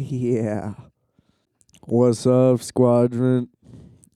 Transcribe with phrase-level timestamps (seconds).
[0.00, 0.74] yeah.
[1.82, 3.48] What's up, Squadron?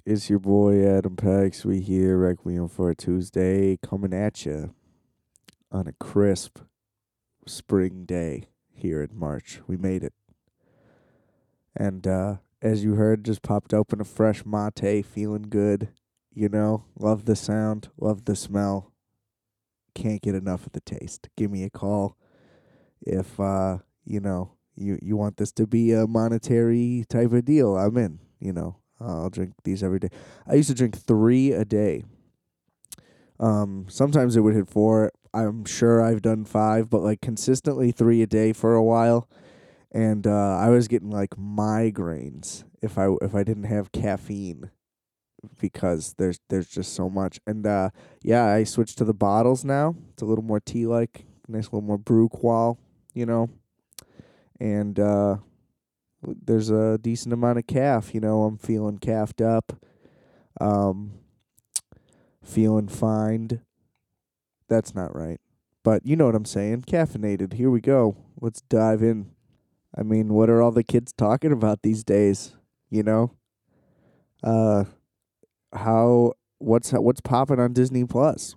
[0.06, 1.64] It's your boy Adam Pax.
[1.64, 4.74] We here, Requiem for a Tuesday, coming at you
[5.70, 6.60] on a crisp
[7.46, 9.60] spring day here in March.
[9.66, 10.14] We made it.
[11.76, 15.88] And uh, as you heard, just popped open a fresh mate, feeling good.
[16.32, 18.92] You know, love the sound, love the smell.
[19.94, 21.28] Can't get enough of the taste.
[21.36, 22.16] Give me a call
[23.02, 27.76] if uh, you know you you want this to be a monetary type of deal.
[27.76, 28.18] I'm in.
[28.40, 30.10] You know, I'll drink these every day.
[30.46, 32.04] I used to drink three a day.
[33.40, 35.12] Um, sometimes it would hit four.
[35.32, 39.28] I'm sure I've done five, but like consistently three a day for a while,
[39.90, 44.70] and uh, I was getting like migraines if I if I didn't have caffeine
[45.60, 47.40] because there's there's just so much.
[47.46, 47.90] And uh,
[48.22, 49.96] yeah, I switched to the bottles now.
[50.12, 52.78] It's a little more tea like, nice little more brew qual,
[53.12, 53.50] you know.
[54.60, 55.36] And uh,
[56.22, 58.14] there's a decent amount of calf.
[58.14, 59.72] You know, I'm feeling calfed up.
[60.60, 61.12] Um,
[62.42, 63.60] feeling fined.
[64.68, 65.40] That's not right.
[65.82, 66.82] But you know what I'm saying.
[66.82, 67.54] Caffeinated.
[67.54, 68.16] Here we go.
[68.40, 69.30] Let's dive in.
[69.96, 72.56] I mean, what are all the kids talking about these days?
[72.90, 73.32] You know?
[74.42, 74.84] Uh
[75.74, 78.56] how what's what's popping on Disney Plus?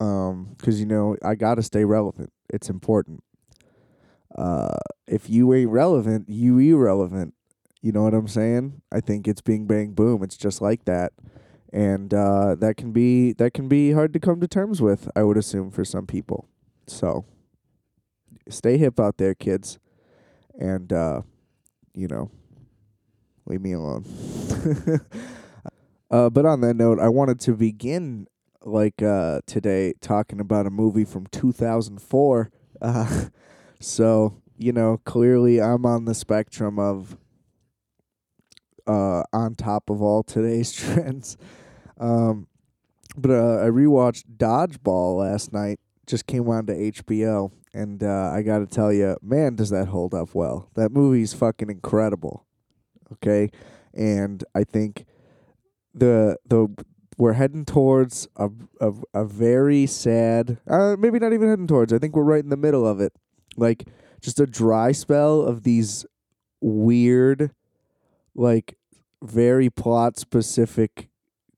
[0.00, 2.32] Um cuz you know, I got to stay relevant.
[2.50, 3.22] It's important.
[4.36, 4.76] Uh
[5.06, 7.34] if you ain't relevant, you irrelevant.
[7.80, 8.82] You know what I'm saying?
[8.92, 10.22] I think it's bing bang boom.
[10.22, 11.12] It's just like that
[11.72, 15.08] and uh, that can be that can be hard to come to terms with.
[15.14, 16.48] I would assume for some people.
[16.86, 17.24] So
[18.48, 19.78] stay hip out there, kids,
[20.58, 21.22] and uh,
[21.94, 22.30] you know,
[23.46, 24.04] leave me alone.
[26.10, 28.26] uh, but on that note, I wanted to begin
[28.64, 32.50] like uh, today talking about a movie from 2004.
[32.80, 33.24] Uh,
[33.80, 37.16] so you know, clearly I'm on the spectrum of
[38.86, 41.36] uh, on top of all today's trends.
[41.98, 42.48] Um,
[43.16, 45.78] but uh, I rewatched Dodgeball last night.
[46.06, 49.88] Just came on to HBO, and uh, I got to tell you, man, does that
[49.88, 50.70] hold up well?
[50.74, 52.46] That movie's fucking incredible.
[53.12, 53.50] Okay,
[53.92, 55.04] and I think
[55.94, 56.68] the the
[57.18, 58.48] we're heading towards a
[58.80, 61.92] a, a very sad, uh, maybe not even heading towards.
[61.92, 63.12] I think we're right in the middle of it,
[63.58, 63.88] like
[64.20, 66.06] just a dry spell of these
[66.60, 67.50] weird,
[68.34, 68.76] like
[69.22, 71.08] very plot specific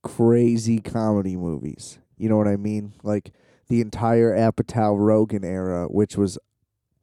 [0.02, 1.98] crazy comedy movies.
[2.16, 2.94] You know what I mean?
[3.02, 3.32] Like
[3.68, 6.38] the entire Apatow Rogen era, which was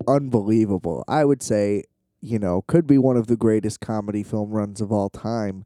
[0.07, 1.03] unbelievable.
[1.07, 1.83] I would say,
[2.21, 5.65] you know, could be one of the greatest comedy film runs of all time.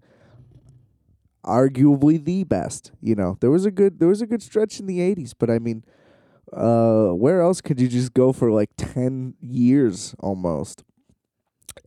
[1.45, 2.91] Arguably the best.
[3.01, 5.49] You know, there was a good there was a good stretch in the eighties, but
[5.49, 5.83] I mean,
[6.53, 10.83] uh, where else could you just go for like ten years almost,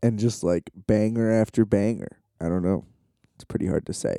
[0.03, 2.21] and just like banger after banger?
[2.41, 2.85] I don't know.
[3.35, 4.19] It's pretty hard to say.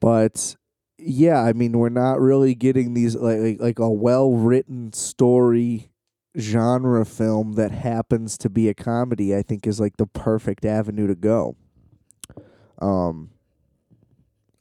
[0.00, 0.56] But
[0.98, 5.90] yeah, I mean, we're not really getting these like like, like a well written story
[6.38, 9.34] genre film that happens to be a comedy.
[9.34, 11.56] I think is like the perfect avenue to go.
[12.80, 13.30] Um,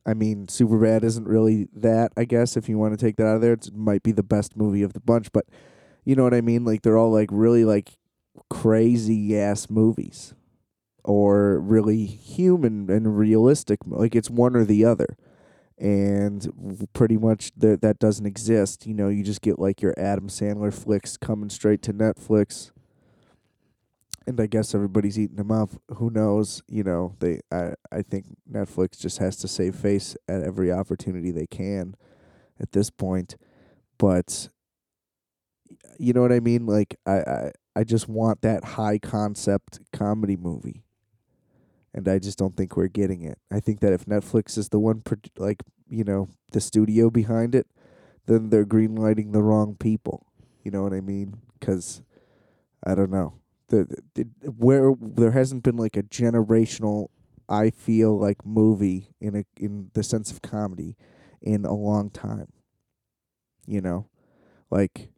[0.08, 2.14] I mean, Superbad isn't really that.
[2.16, 4.24] I guess if you want to take that out of there, it might be the
[4.24, 5.32] best movie of the bunch.
[5.34, 5.46] But
[6.06, 6.64] you know what I mean?
[6.64, 7.98] Like they're all like really like
[8.50, 10.34] crazy ass movies,
[11.04, 13.80] or really human and realistic.
[13.86, 15.18] Like it's one or the other
[15.78, 18.88] and pretty much that that doesn't exist.
[18.88, 22.72] You know, you just get like your Adam Sandler flicks coming straight to Netflix,
[24.28, 25.70] and I guess everybody's eating them up.
[25.96, 26.62] Who knows?
[26.68, 31.32] You know, they I I think Netflix just has to save face at every opportunity
[31.32, 31.96] they can,
[32.60, 33.38] at this point,
[33.98, 34.50] but
[35.98, 36.66] you know what I mean.
[36.66, 40.84] Like I I I just want that high concept comedy movie
[41.98, 43.40] and I just don't think we're getting it.
[43.52, 45.02] I think that if Netflix is the one,
[45.38, 47.68] like you know, the studio behind it,
[48.28, 50.28] then they're greenlighting the wrong people.
[50.64, 51.42] You know what I mean?
[51.60, 52.04] Because
[52.86, 53.34] I don't know,
[53.70, 57.08] the, the where there hasn't been like a generational,
[57.50, 60.96] I feel like movie in a in the sense of comedy,
[61.42, 62.52] in a long time.
[63.66, 64.08] You know,
[64.70, 65.10] like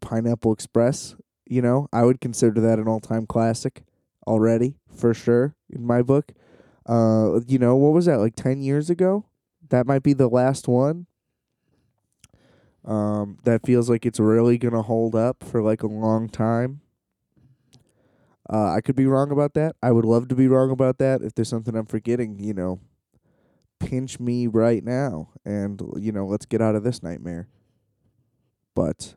[0.00, 1.16] Pineapple Express.
[1.48, 3.84] You know, I would consider that an all time classic
[4.26, 6.32] already for sure in my book.
[6.88, 9.26] Uh, you know, what was that like ten years ago?
[9.68, 11.06] That might be the last one.
[12.84, 16.80] Um, that feels like it's really gonna hold up for like a long time.
[18.52, 19.74] Uh, I could be wrong about that.
[19.82, 21.22] I would love to be wrong about that.
[21.22, 22.80] If there's something I'm forgetting, you know,
[23.80, 27.48] pinch me right now, and you know, let's get out of this nightmare.
[28.74, 29.14] But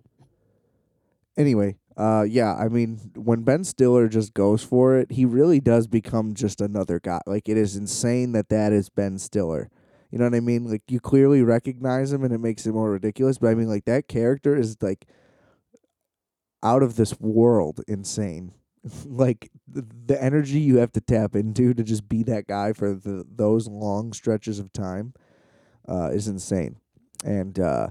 [1.38, 5.86] anyway, Uh, yeah, I mean, when Ben Stiller just goes for it, he really does
[5.86, 7.20] become just another guy.
[7.28, 9.70] Like, it is insane that that is Ben Stiller.
[10.10, 10.64] You know what I mean?
[10.72, 13.38] Like, you clearly recognize him and it makes it more ridiculous.
[13.38, 15.08] But I mean, like, that character is like
[16.64, 18.54] out of this world insane.
[19.06, 22.94] like, the, the energy you have to tap into to just be that guy for
[22.94, 25.14] the, those long stretches of time
[25.88, 26.78] uh, is insane.
[27.24, 27.90] And, uh,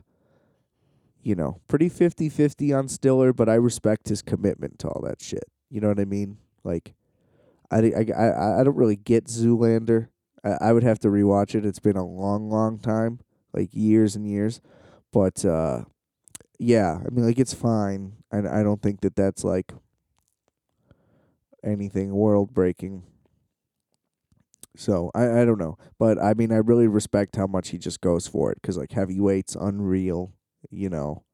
[1.22, 5.20] you know, pretty 50 50 on Stiller, but I respect his commitment to all that
[5.20, 5.44] shit.
[5.70, 6.38] You know what I mean?
[6.64, 6.94] Like,
[7.70, 10.08] I, I, I, I don't really get Zoolander.
[10.44, 11.66] I, I would have to rewatch it.
[11.66, 13.20] It's been a long, long time,
[13.52, 14.60] like years and years.
[15.12, 15.84] But, uh,
[16.58, 18.14] yeah, I mean, like, it's fine.
[18.30, 19.72] And I don't think that that's like
[21.64, 23.02] anything world breaking.
[24.76, 28.00] So I, I don't know, but I mean I really respect how much he just
[28.00, 30.32] goes for it because like heavyweight's unreal,
[30.70, 31.24] you know,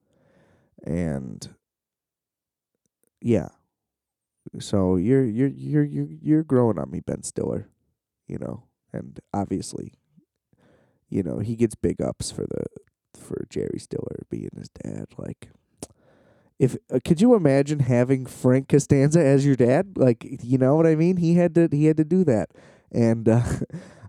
[0.85, 1.47] and
[3.21, 3.49] yeah.
[4.61, 7.69] So you're you're you're you're you're growing on me, Ben Stiller,
[8.27, 9.95] you know, and obviously,
[11.09, 12.65] you know he gets big ups for the
[13.19, 15.07] for Jerry Stiller being his dad.
[15.17, 15.51] Like,
[16.59, 19.97] if uh, could you imagine having Frank Costanza as your dad?
[19.97, 21.17] Like, you know what I mean?
[21.17, 22.51] He had to he had to do that
[22.95, 23.43] and uh,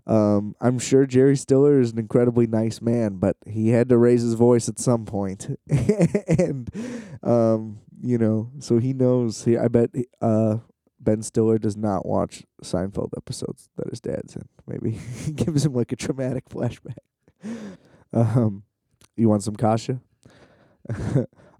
[0.06, 4.22] um, I'm sure Jerry Stiller is an incredibly nice man, but he had to raise
[4.22, 5.58] his voice at some point.
[5.68, 6.70] and
[7.22, 9.44] um, you know, so he knows.
[9.44, 9.90] He, I bet
[10.22, 10.58] uh,
[11.00, 14.48] Ben Stiller does not watch Seinfeld episodes that his dad's in.
[14.66, 14.92] Maybe
[15.24, 16.98] he gives him like a traumatic flashback.
[18.12, 18.62] Um,
[19.16, 20.00] you want some kasha?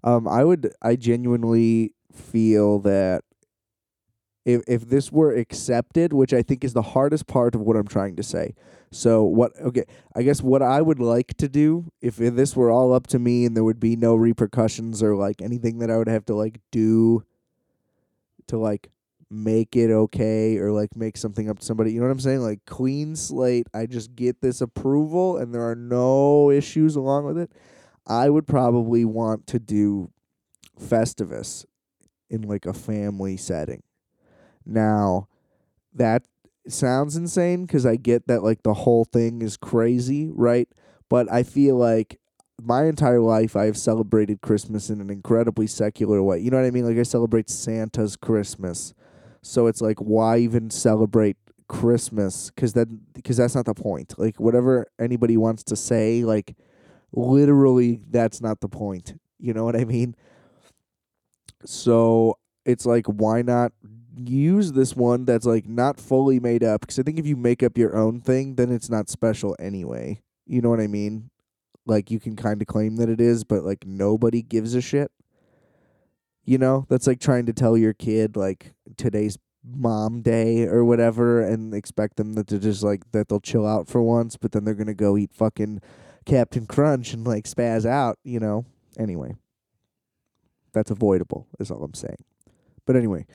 [0.03, 0.73] Um, I would.
[0.81, 3.23] I genuinely feel that
[4.45, 7.87] if if this were accepted, which I think is the hardest part of what I'm
[7.87, 8.55] trying to say.
[8.91, 9.83] So what okay,
[10.15, 13.45] I guess what I would like to do if this were all up to me
[13.45, 16.61] and there would be no repercussions or like anything that I would have to like
[16.71, 17.25] do
[18.47, 18.89] to like
[19.29, 21.91] make it okay or like make something up to somebody.
[21.91, 22.39] You know what I'm saying?
[22.39, 27.37] Like clean slate, I just get this approval and there are no issues along with
[27.37, 27.51] it.
[28.07, 30.11] I would probably want to do
[30.79, 31.65] Festivus
[32.29, 33.83] in like a family setting.
[34.65, 35.27] Now,
[35.93, 36.23] that
[36.67, 40.67] sounds insane because I get that like the whole thing is crazy, right?
[41.09, 42.19] But I feel like
[42.61, 46.39] my entire life I have celebrated Christmas in an incredibly secular way.
[46.39, 46.85] You know what I mean?
[46.85, 48.93] Like I celebrate Santa's Christmas.
[49.41, 51.37] So it's like why even celebrate
[51.67, 52.87] Christmas cuz that
[53.23, 54.13] cuz that's not the point.
[54.17, 56.55] Like whatever anybody wants to say like
[57.17, 59.19] literally that's not the point.
[59.39, 60.15] You know what I mean?
[61.65, 63.71] So it's like why not
[64.19, 67.63] use this one that's like not fully made up because I think if you make
[67.63, 70.21] up your own thing, then it's not special anyway.
[70.45, 71.29] You know what I mean?
[71.85, 75.11] Like you can kind of claim that it is, but like nobody gives a shit.
[76.45, 81.41] You know, that's like trying to tell your kid like today's mom day or whatever
[81.41, 84.63] and expect them that to just like that they'll chill out for once, but then
[84.63, 85.81] they're gonna go eat fucking
[86.27, 88.65] Captain Crunch and like spaz out, you know.
[88.99, 89.35] Anyway.
[90.73, 92.23] That's avoidable, is all I'm saying.
[92.85, 93.25] But anyway,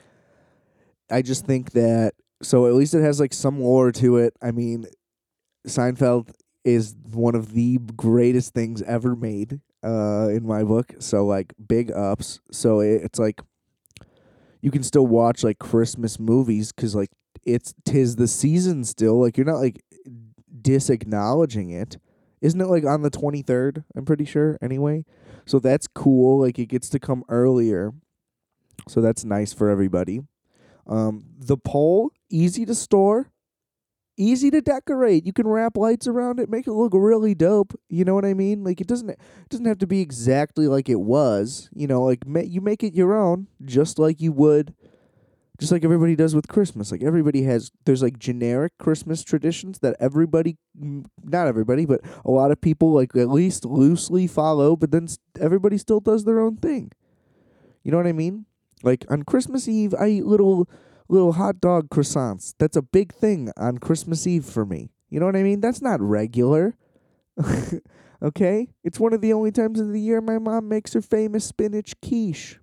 [1.11, 4.35] I just think that so at least it has like some lore to it.
[4.41, 4.85] I mean,
[5.67, 6.31] Seinfeld
[6.63, 10.93] is one of the greatest things ever made uh in my book.
[10.99, 12.39] So like big ups.
[12.51, 13.41] So it, it's like
[14.61, 17.09] you can still watch like Christmas movies cuz like
[17.43, 19.19] it's tis the season still.
[19.19, 19.83] Like you're not like
[20.61, 21.97] disacknowledging it.
[22.43, 23.85] Isn't it like on the 23rd?
[23.95, 25.05] I'm pretty sure anyway.
[25.45, 26.41] So that's cool.
[26.41, 27.93] Like it gets to come earlier.
[28.89, 30.21] So that's nice for everybody.
[30.85, 33.31] Um, the pole, easy to store,
[34.17, 35.25] easy to decorate.
[35.25, 37.79] You can wrap lights around it, make it look really dope.
[37.87, 38.65] You know what I mean?
[38.65, 39.19] Like it doesn't it
[39.49, 41.69] doesn't have to be exactly like it was.
[41.73, 44.73] You know, like ma- you make it your own, just like you would,
[45.59, 46.91] just like everybody does with Christmas.
[46.91, 52.51] Like everybody has, there's like generic Christmas traditions that everybody, not everybody, but a lot
[52.51, 54.75] of people like at least loosely follow.
[54.75, 55.07] But then
[55.39, 56.91] everybody still does their own thing.
[57.83, 58.45] You know what I mean?
[58.81, 60.67] Like on Christmas Eve, I eat little
[61.07, 62.55] little hot dog croissants.
[62.57, 64.89] That's a big thing on Christmas Eve for me.
[65.09, 65.61] You know what I mean?
[65.61, 66.75] That's not regular.
[68.21, 68.69] okay?
[68.83, 71.93] It's one of the only times of the year my mom makes her famous spinach
[72.01, 72.59] quiche.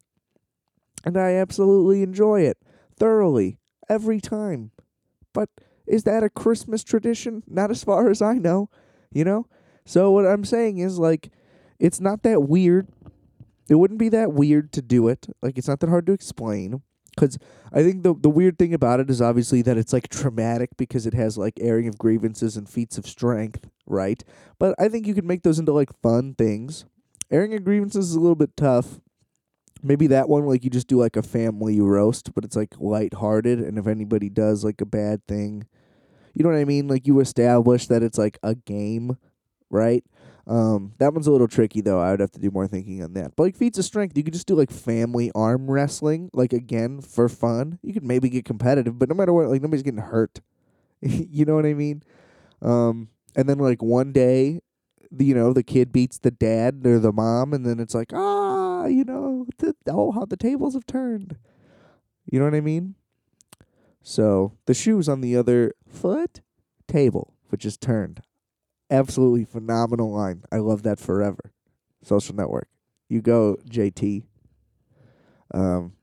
[1.05, 2.59] And I absolutely enjoy it
[3.01, 4.71] thoroughly every time.
[5.33, 5.49] But
[5.87, 7.43] is that a Christmas tradition?
[7.49, 8.71] Not as far as I know,
[9.11, 9.47] you know?
[9.85, 11.31] So what I'm saying is like
[11.81, 12.87] it's not that weird
[13.71, 15.29] it wouldn't be that weird to do it.
[15.41, 16.83] Like it's not that hard to explain.
[17.15, 17.39] Because
[17.73, 21.07] I think the the weird thing about it is obviously that it's like traumatic because
[21.07, 24.23] it has like airing of grievances and feats of strength, right?
[24.59, 26.85] But I think you can make those into like fun things.
[27.31, 29.01] Airing of grievances is a little bit tough,
[29.83, 33.61] maybe that one like you just do like a family roast, but it's like lighthearted
[33.61, 35.67] and if anybody does like a bad thing,
[36.35, 36.89] you know what I mean?
[36.89, 39.17] Like you establish that it's like a game,
[39.71, 40.05] right?
[40.47, 42.01] Um, that one's a little tricky though.
[42.01, 43.37] I would have to do more thinking on that.
[43.37, 47.01] But like feats of strength, you could just do like family arm wrestling, like again
[47.01, 47.79] for fun.
[47.83, 50.41] You could maybe get competitive, but no matter what, like nobody's getting hurt.
[51.01, 52.03] you know what I mean?
[52.63, 54.61] Um, and then like one day,
[55.11, 58.13] the, you know, the kid beats the dad or the mom, and then it's like,
[58.81, 61.37] ah, you know, the, oh, how the tables have turned.
[62.31, 62.95] You know what I mean?
[64.03, 66.41] So the shoes on the other foot,
[66.89, 68.23] table, which is turned.
[68.91, 70.43] Absolutely phenomenal line.
[70.51, 71.53] I love that forever.
[72.03, 72.69] Social network.
[73.09, 74.25] You go, JT.
[75.53, 75.95] Um,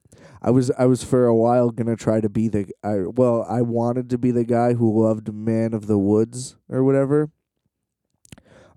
[0.42, 3.62] I was I was for a while gonna try to be the I well I
[3.62, 7.32] wanted to be the guy who loved Man of the Woods or whatever.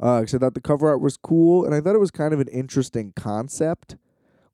[0.00, 2.32] Uh, cause I thought the cover art was cool, and I thought it was kind
[2.32, 3.96] of an interesting concept,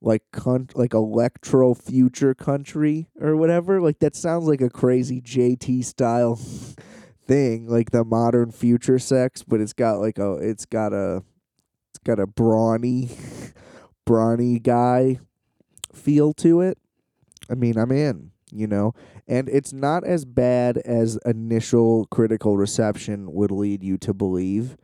[0.01, 3.81] like con- like electro future country or whatever.
[3.81, 6.35] Like that sounds like a crazy JT style
[7.27, 11.23] thing, like the modern future sex, but it's got like a it's got a
[11.91, 13.11] it's got a brawny
[14.05, 15.21] brawny guy
[15.93, 16.79] feel to it.
[17.49, 18.95] I mean, I'm in, you know,
[19.29, 24.77] and it's not as bad as initial critical reception would lead you to believe.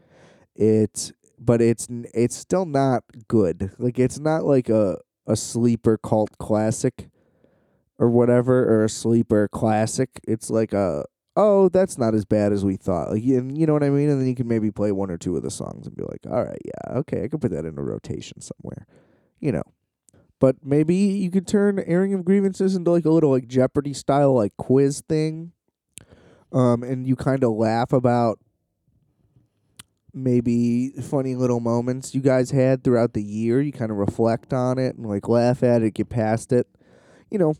[0.55, 3.73] It's but it's it's still not good.
[3.79, 7.09] Like it's not like a a sleeper cult classic
[7.99, 10.21] or whatever or a sleeper classic.
[10.27, 11.05] It's like a
[11.37, 13.13] oh, that's not as bad as we thought.
[13.13, 14.11] Like you, you know what I mean?
[14.11, 16.27] And then you can maybe play one or two of the songs and be like,
[16.31, 18.87] all right, yeah, okay, I can put that in a rotation somewhere.
[19.41, 19.65] You know.
[20.39, 24.35] But maybe you could turn airing of grievances into like a little like Jeopardy style
[24.35, 25.53] like quiz thing.
[26.53, 28.41] Um, and you kind of laugh about
[30.15, 33.61] maybe funny little moments you guys had throughout the year.
[33.61, 36.67] You kind of reflect on it and like laugh at it, get past it.
[37.31, 37.55] You know,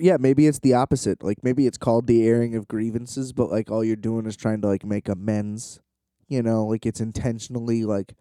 [0.00, 1.22] yeah, maybe it's the opposite.
[1.22, 4.60] Like maybe it's called the airing of grievances, but like all you're doing is trying
[4.62, 5.80] to like make amends.
[6.28, 8.14] You know, like it's intentionally like,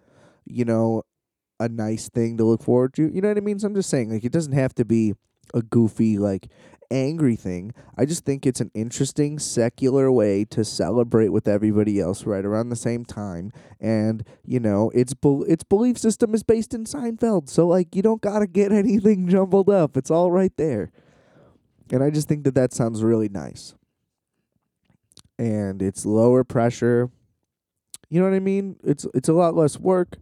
[0.46, 1.04] you know,
[1.62, 3.08] a nice thing to look forward to.
[3.08, 3.60] You know what I mean?
[3.60, 5.14] So I'm just saying, like, it doesn't have to be
[5.54, 6.48] a goofy, like,
[6.92, 7.74] angry thing.
[7.98, 12.70] I just think it's an interesting secular way to celebrate with everybody else right around
[12.70, 13.52] the same time.
[13.80, 17.50] And, you know, its be- its belief system is based in Seinfeld.
[17.50, 19.98] So like you don't got to get anything jumbled up.
[19.98, 20.92] It's all right there.
[21.92, 23.74] And I just think that that sounds really nice.
[25.40, 27.10] And it's lower pressure.
[28.10, 28.76] You know what I mean?
[28.84, 30.18] It's it's a lot less work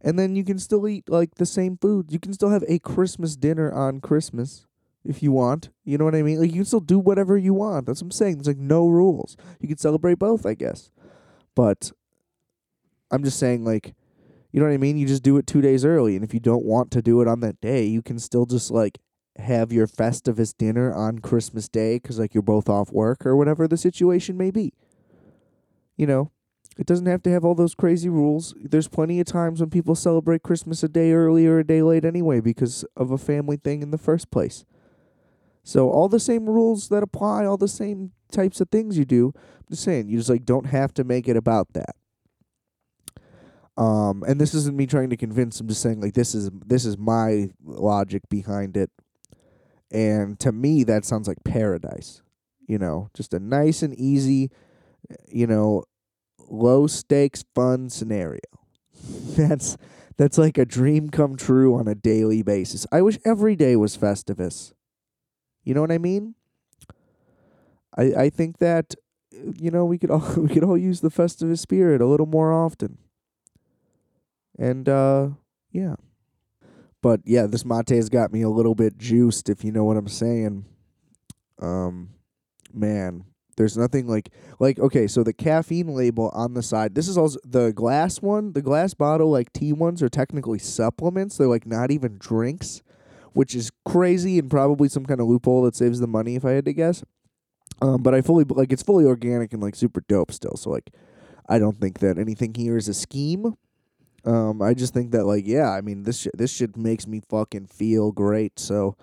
[0.00, 2.12] and then you can still eat like the same food.
[2.12, 4.66] You can still have a Christmas dinner on Christmas
[5.08, 5.70] if you want.
[5.84, 6.40] You know what I mean?
[6.40, 7.86] Like you can still do whatever you want.
[7.86, 8.36] That's what I'm saying.
[8.36, 9.36] There's like no rules.
[9.60, 10.90] You can celebrate both, I guess.
[11.54, 11.92] But
[13.10, 13.94] I'm just saying like
[14.52, 14.96] you know what I mean?
[14.96, 17.28] You just do it 2 days early and if you don't want to do it
[17.28, 18.98] on that day, you can still just like
[19.38, 23.68] have your festivus dinner on Christmas Day cuz like you're both off work or whatever
[23.68, 24.72] the situation may be.
[25.96, 26.30] You know,
[26.78, 28.54] it doesn't have to have all those crazy rules.
[28.60, 32.04] There's plenty of times when people celebrate Christmas a day early or a day late
[32.04, 34.64] anyway because of a family thing in the first place.
[35.66, 39.32] So all the same rules that apply, all the same types of things you do.
[39.34, 41.96] I'm just saying, you just like don't have to make it about that.
[43.76, 45.58] Um, and this isn't me trying to convince.
[45.58, 48.90] I'm just saying like this is this is my logic behind it.
[49.90, 52.22] And to me, that sounds like paradise.
[52.68, 54.52] You know, just a nice and easy,
[55.26, 55.82] you know,
[56.48, 58.40] low stakes fun scenario.
[59.36, 59.76] That's
[60.16, 62.86] that's like a dream come true on a daily basis.
[62.92, 64.72] I wish every day was Festivus.
[65.66, 66.36] You know what I mean?
[67.98, 68.94] I I think that
[69.32, 72.52] you know we could all we could all use the festive spirit a little more
[72.52, 72.98] often.
[74.58, 75.30] And uh
[75.72, 75.96] yeah.
[77.02, 79.96] But yeah, this mate has got me a little bit juiced if you know what
[79.96, 80.64] I'm saying.
[81.60, 82.10] Um
[82.72, 83.24] man,
[83.56, 84.30] there's nothing like
[84.60, 86.94] like okay, so the caffeine label on the side.
[86.94, 91.38] This is also the glass one, the glass bottle like tea ones are technically supplements.
[91.38, 92.82] They're like not even drinks,
[93.36, 96.52] which is crazy and probably some kind of loophole that saves the money if I
[96.52, 97.04] had to guess.
[97.82, 100.56] Um, but I fully like it's fully organic and like super dope still.
[100.56, 100.90] So like,
[101.46, 103.54] I don't think that anything here is a scheme.
[104.24, 107.20] Um, I just think that like yeah, I mean this sh- this shit makes me
[107.20, 108.58] fucking feel great.
[108.58, 108.96] So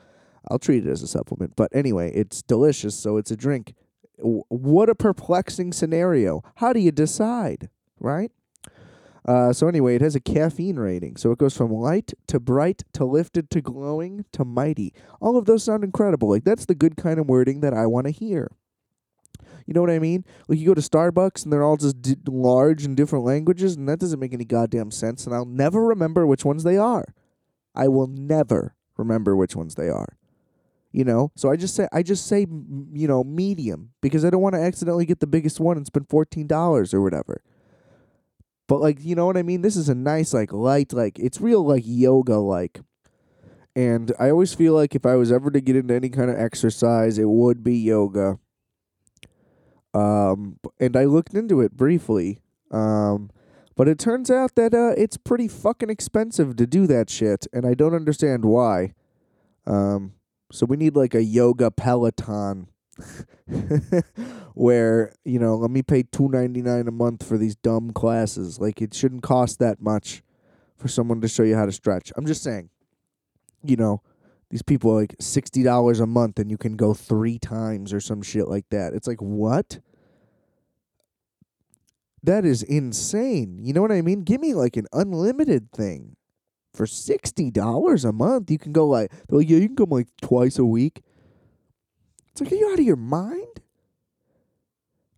[0.49, 1.55] I'll treat it as a supplement.
[1.55, 3.75] But anyway, it's delicious, so it's a drink
[4.17, 6.43] what a perplexing scenario.
[6.55, 8.31] How do you decide, right?
[9.25, 11.15] Uh, so anyway, it has a caffeine rating.
[11.15, 14.93] So it goes from light to bright to lifted to glowing to mighty.
[15.21, 16.29] All of those sound incredible.
[16.29, 18.51] Like that's the good kind of wording that I want to hear.
[19.65, 20.25] You know what I mean?
[20.47, 23.87] Like you go to Starbucks and they're all just d- large in different languages, and
[23.87, 25.25] that doesn't make any goddamn sense.
[25.25, 27.13] And I'll never remember which ones they are.
[27.73, 30.17] I will never remember which ones they are.
[30.91, 34.41] You know, so I just say I just say you know medium because I don't
[34.41, 37.41] want to accidentally get the biggest one and spend fourteen dollars or whatever.
[38.67, 39.61] But like you know what I mean.
[39.61, 42.81] This is a nice like light like it's real like yoga like.
[43.75, 46.37] And I always feel like if I was ever to get into any kind of
[46.37, 48.37] exercise, it would be yoga.
[49.95, 52.39] Um, and I looked into it briefly.
[52.69, 53.31] Um,
[53.75, 57.65] but it turns out that uh, it's pretty fucking expensive to do that shit, and
[57.65, 58.93] I don't understand why.
[59.65, 60.13] Um,
[60.51, 62.67] so we need like a yoga peloton,
[64.53, 68.59] where you know, let me pay two ninety nine a month for these dumb classes.
[68.59, 70.21] Like it shouldn't cost that much
[70.77, 72.11] for someone to show you how to stretch.
[72.15, 72.69] I'm just saying,
[73.63, 74.01] you know,
[74.49, 77.99] these people are like sixty dollars a month, and you can go three times or
[77.99, 78.93] some shit like that.
[78.93, 79.79] It's like what?
[82.21, 83.59] That is insane.
[83.59, 84.21] You know what I mean?
[84.21, 86.15] Give me like an unlimited thing.
[86.73, 90.07] For sixty dollars a month, you can go like like, yeah, you can come like
[90.21, 91.01] twice a week.
[92.33, 93.61] It's like, are you out of your mind?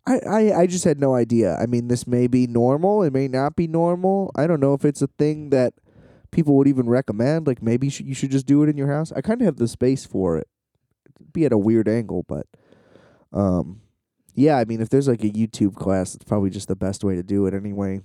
[0.06, 1.56] I, I, I just had no idea.
[1.56, 3.02] I mean, this may be normal.
[3.02, 4.30] It may not be normal.
[4.36, 5.72] I don't know if it's a thing that
[6.30, 7.46] people would even recommend.
[7.46, 9.12] Like maybe you should, just do it in your house.
[9.12, 10.46] I kind of have the space for it.
[11.18, 12.46] It'd be at a weird angle, but
[13.32, 13.80] um,
[14.34, 14.58] yeah.
[14.58, 17.22] I mean, if there's like a YouTube class, it's probably just the best way to
[17.22, 18.02] do it anyway.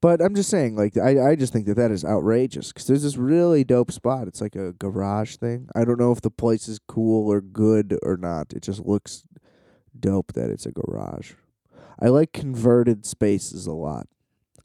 [0.00, 3.02] But I'm just saying, like, I, I just think that that is outrageous because there's
[3.02, 4.28] this really dope spot.
[4.28, 5.68] It's like a garage thing.
[5.74, 8.52] I don't know if the place is cool or good or not.
[8.52, 9.24] It just looks
[9.98, 11.32] dope that it's a garage.
[12.00, 14.06] I like converted spaces a lot.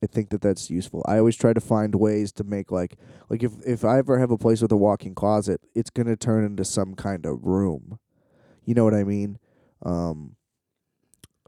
[0.03, 1.03] I think that that's useful.
[1.07, 2.97] I always try to find ways to make like
[3.29, 6.43] like if if I ever have a place with a walk-in closet, it's gonna turn
[6.43, 7.99] into some kind of room.
[8.65, 9.39] You know what I mean?
[9.83, 10.35] Um,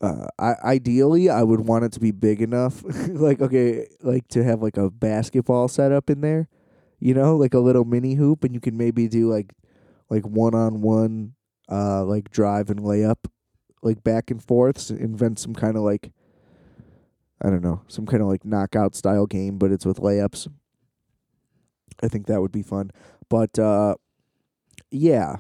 [0.02, 4.44] uh, I ideally I would want it to be big enough, like okay, like to
[4.44, 6.50] have like a basketball set up in there,
[7.00, 9.54] you know, like a little mini hoop, and you can maybe do like
[10.10, 11.34] like one on one,
[11.70, 13.26] uh, like drive and layup,
[13.82, 14.90] like back and forth.
[14.92, 16.12] invent some kind of like
[17.42, 20.48] I don't know, some kind of like knockout style game, but it's with layups.
[22.04, 22.92] I think that would be fun,
[23.30, 23.96] but uh,
[24.92, 25.38] yeah,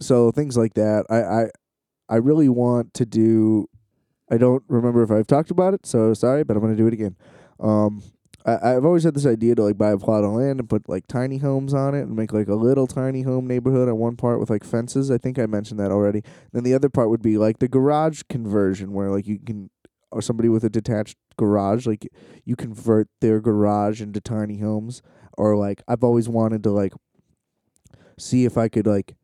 [0.00, 1.04] so things like that.
[1.10, 1.50] I I
[2.08, 3.68] I really want to do
[4.30, 6.92] I don't remember if I've talked about it, so sorry, but I'm gonna do it
[6.92, 7.16] again.
[7.58, 8.02] Um,
[8.46, 10.88] I, I've always had this idea to like buy a plot of land and put
[10.88, 14.16] like tiny homes on it and make like a little tiny home neighborhood on one
[14.16, 15.10] part with like fences.
[15.10, 16.22] I think I mentioned that already.
[16.52, 19.70] Then the other part would be like the garage conversion, where like you can
[20.12, 22.08] or somebody with a detached garage, like
[22.44, 25.02] you convert their garage into tiny homes.
[25.36, 26.92] Or like I've always wanted to like
[28.18, 29.14] see if I could like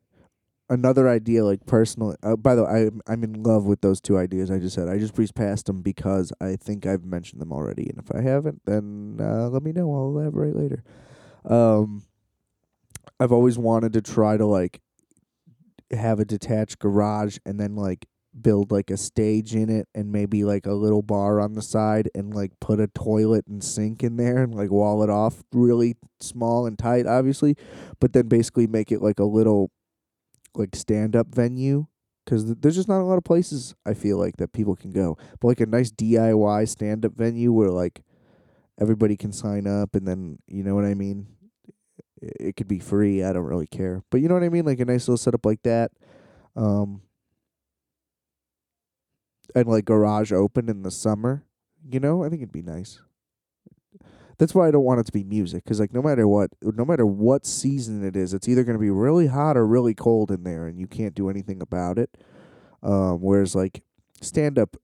[0.69, 4.19] another idea like personally uh, by the way I'm, I'm in love with those two
[4.19, 4.89] ideas i just said.
[4.89, 8.21] I just breezed past them because i think i've mentioned them already and if i
[8.21, 9.93] haven't then uh, let me know.
[9.95, 10.83] I'll elaborate later.
[11.45, 12.03] Um
[13.21, 14.81] i've always wanted to try to like
[15.93, 18.07] have a detached garage and then like
[18.41, 22.11] build like a stage in it and maybe like a little bar on the side
[22.15, 25.97] and like put a toilet and sink in there and like wall it off really
[26.21, 27.57] small and tight obviously
[28.01, 29.71] but then basically make it like a little
[30.59, 31.87] like stand up venue
[32.25, 34.91] because th- there's just not a lot of places I feel like that people can
[34.91, 35.17] go.
[35.41, 38.03] But like a nice DIY stand up venue where like
[38.81, 41.29] everybody can sign up and then you know what I mean.
[42.23, 43.23] I- It could be free.
[43.23, 44.65] I don't really care, but you know what I mean.
[44.65, 45.93] Like a nice little setup like that,
[46.57, 47.03] um,
[49.55, 51.45] and like garage open in the summer.
[51.89, 53.01] You know, I think it'd be nice.
[54.39, 56.85] That's why I don't want it to be music, because like no matter what, no
[56.85, 60.31] matter what season it is, it's either going to be really hot or really cold
[60.31, 62.17] in there, and you can't do anything about it.
[62.83, 63.83] Um, whereas like
[64.21, 64.77] stand up,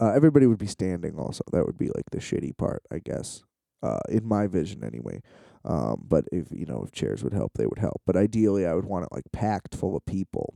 [0.00, 1.18] uh, everybody would be standing.
[1.18, 3.44] Also, that would be like the shitty part, I guess,
[3.82, 5.20] uh, in my vision anyway.
[5.62, 8.00] Um, but if you know if chairs would help, they would help.
[8.06, 10.54] But ideally, I would want it like packed full of people.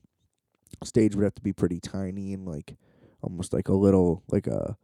[0.83, 2.77] Stage would have to be pretty tiny and like
[3.23, 4.77] almost like a little like a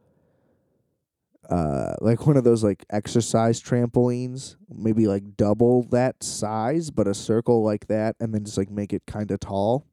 [1.49, 7.13] uh like one of those like exercise trampolines maybe like double that size but a
[7.13, 9.85] circle like that and then just like make it kind of tall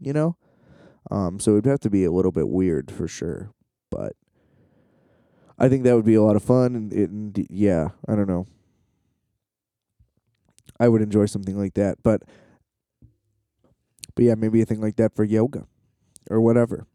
[0.00, 0.36] you know?
[1.10, 3.52] Um so it'd have to be a little bit weird for sure
[3.90, 4.14] but
[5.58, 8.28] i think that would be a lot of fun and, it, and yeah i don't
[8.28, 8.46] know.
[10.78, 12.22] I would enjoy something like that but
[14.14, 15.66] but yeah maybe a thing like that for yoga
[16.30, 16.86] or whatever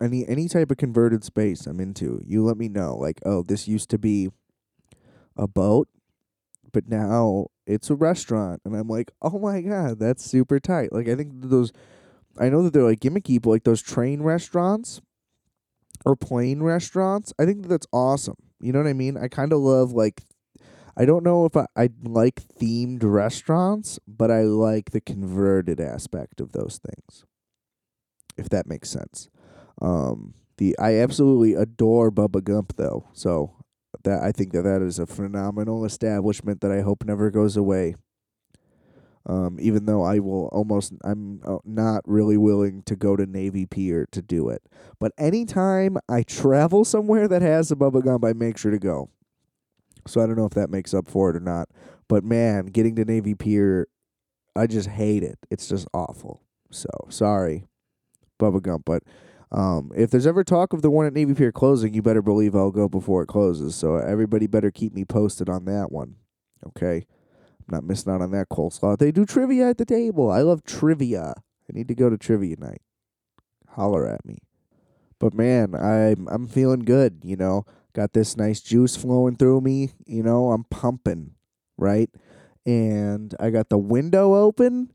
[0.00, 2.22] any any type of converted space I'm into.
[2.24, 2.96] You let me know.
[2.96, 4.30] Like, oh, this used to be
[5.36, 5.88] a boat,
[6.72, 10.92] but now it's a restaurant, and I'm like, oh my god, that's super tight.
[10.92, 11.72] Like, I think those,
[12.38, 15.00] I know that they're like gimmicky, but like those train restaurants
[16.04, 18.36] or plane restaurants, I think that that's awesome.
[18.60, 19.16] You know what I mean?
[19.16, 20.22] I kind of love like.
[20.96, 26.40] I don't know if I, I like themed restaurants, but I like the converted aspect
[26.40, 27.24] of those things.
[28.36, 29.30] If that makes sense.
[29.80, 33.56] Um, the I absolutely adore Bubba Gump though, so
[34.04, 37.94] that I think that that is a phenomenal establishment that I hope never goes away.
[39.26, 43.66] Um, even though I will almost, I'm uh, not really willing to go to Navy
[43.66, 44.62] Pier to do it.
[44.98, 49.10] But anytime I travel somewhere that has a Bubba Gump, I make sure to go.
[50.06, 51.68] So I don't know if that makes up for it or not.
[52.08, 53.88] But man, getting to Navy Pier,
[54.56, 55.38] I just hate it.
[55.50, 56.42] It's just awful.
[56.70, 57.66] So sorry,
[58.40, 58.84] Bubba Gump.
[58.86, 59.02] But
[59.52, 62.54] um, if there's ever talk of the one at Navy Pier closing, you better believe
[62.54, 63.74] I'll go before it closes.
[63.74, 66.16] So everybody better keep me posted on that one.
[66.66, 67.06] Okay?
[67.58, 68.98] I'm not missing out on that coleslaw.
[68.98, 70.30] They do trivia at the table.
[70.30, 71.34] I love trivia.
[71.36, 72.82] I need to go to trivia night.
[73.70, 74.38] Holler at me.
[75.18, 77.66] But man, I'm I'm feeling good, you know.
[77.92, 81.32] Got this nice juice flowing through me, you know, I'm pumping,
[81.76, 82.08] right?
[82.64, 84.92] And I got the window open.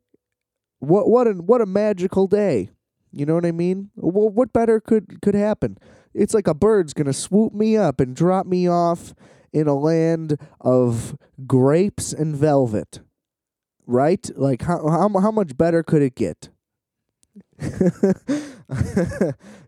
[0.80, 2.70] What what a what a magical day.
[3.16, 3.92] You know what I mean?
[3.96, 5.78] Well, what better could could happen?
[6.14, 9.16] It's like a bird's gonna swoop me up and drop me off
[9.54, 13.00] in a land of grapes and velvet.
[13.88, 14.30] Right?
[14.36, 16.50] Like how how how much better could it get?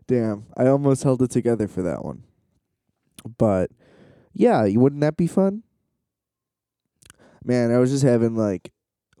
[0.06, 2.24] Damn, I almost held it together for that one.
[3.38, 3.70] But
[4.34, 5.62] yeah, wouldn't that be fun?
[7.42, 8.72] Man, I was just having like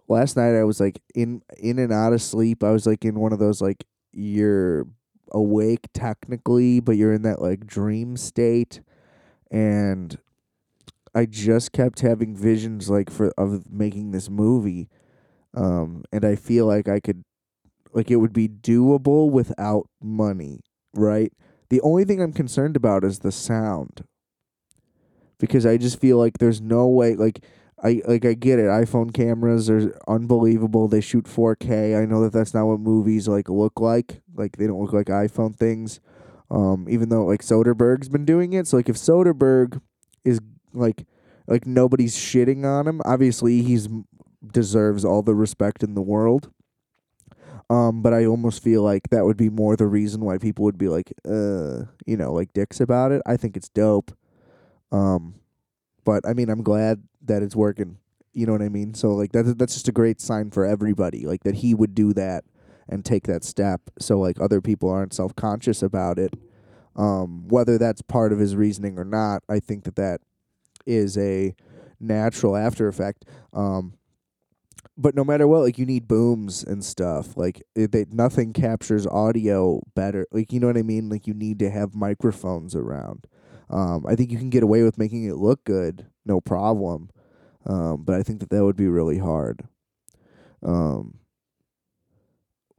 [0.06, 2.62] last night I was like in in and out of sleep.
[2.62, 4.86] I was like in one of those like you're
[5.32, 8.80] awake technically, but you're in that like dream state
[9.50, 10.18] and
[11.14, 14.88] I just kept having visions like for of making this movie.
[15.54, 17.24] Um and I feel like I could
[17.92, 20.60] like it would be doable without money,
[20.94, 21.32] right?
[21.70, 24.04] The only thing I'm concerned about is the sound.
[25.38, 27.44] Because I just feel like there's no way like
[27.82, 28.64] I like I get it.
[28.64, 30.88] iPhone cameras are unbelievable.
[30.88, 32.00] They shoot 4K.
[32.00, 34.22] I know that that's not what movies like look like.
[34.34, 36.00] Like they don't look like iPhone things.
[36.50, 38.66] Um, even though like Soderbergh's been doing it.
[38.66, 39.80] So like if Soderbergh
[40.24, 40.40] is
[40.72, 41.06] like
[41.46, 43.88] like nobody's shitting on him, obviously he's
[44.52, 46.50] deserves all the respect in the world.
[47.70, 50.78] Um, but I almost feel like that would be more the reason why people would
[50.78, 53.20] be like, uh, you know, like dicks about it.
[53.26, 54.16] I think it's dope.
[54.90, 55.34] Um,
[56.04, 57.98] but I mean, I'm glad that it's working.
[58.32, 58.94] You know what I mean?
[58.94, 62.12] So like that's that's just a great sign for everybody, like that he would do
[62.14, 62.44] that
[62.88, 66.34] and take that step, so like other people aren't self conscious about it.
[66.96, 70.20] Um, whether that's part of his reasoning or not, I think that that
[70.86, 71.54] is a
[72.00, 73.24] natural after effect.
[73.52, 73.94] Um,
[74.96, 77.36] but no matter what, like you need booms and stuff.
[77.36, 80.26] Like it, they, nothing captures audio better.
[80.32, 81.08] Like you know what I mean?
[81.08, 83.26] Like you need to have microphones around.
[83.70, 87.10] Um, I think you can get away with making it look good, no problem.
[87.68, 89.68] Um, but I think that that would be really hard.
[90.62, 91.18] Um,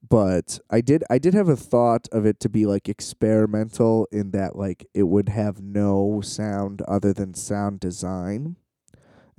[0.10, 4.32] but I did I did have a thought of it to be like experimental in
[4.32, 8.56] that like it would have no sound other than sound design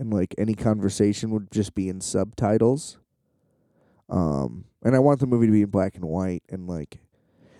[0.00, 2.98] and like any conversation would just be in subtitles.
[4.08, 6.98] Um, and I want the movie to be in black and white, and like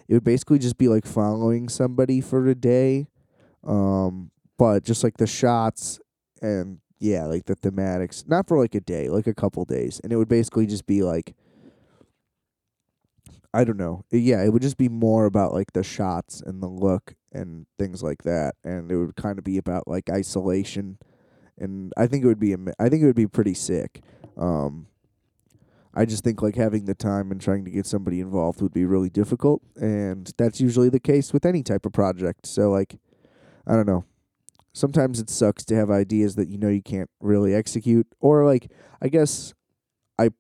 [0.09, 3.09] it would basically just be like following somebody for a day,
[3.63, 6.01] um, but just like the shots
[6.41, 10.13] and yeah, like the thematics, not for like a day, like a couple days, and
[10.13, 11.35] it would basically just be like.
[13.53, 14.05] I don't know.
[14.13, 18.01] Yeah, it would just be more about like the shots and the look and things
[18.01, 20.99] like that, and it would kind of be about like isolation
[21.61, 24.03] and I think it would be I think it would be pretty sick.
[24.37, 24.87] Um,
[25.95, 28.87] I just think like having the time and trying to get somebody involved would be
[28.87, 32.47] really difficult, and that's usually the case with any type of project.
[32.47, 32.99] So like,
[33.67, 34.05] I don't know.
[34.73, 38.71] Sometimes it sucks to have ideas that you know you can't really execute, or like
[39.03, 39.55] I guess
[40.19, 40.31] I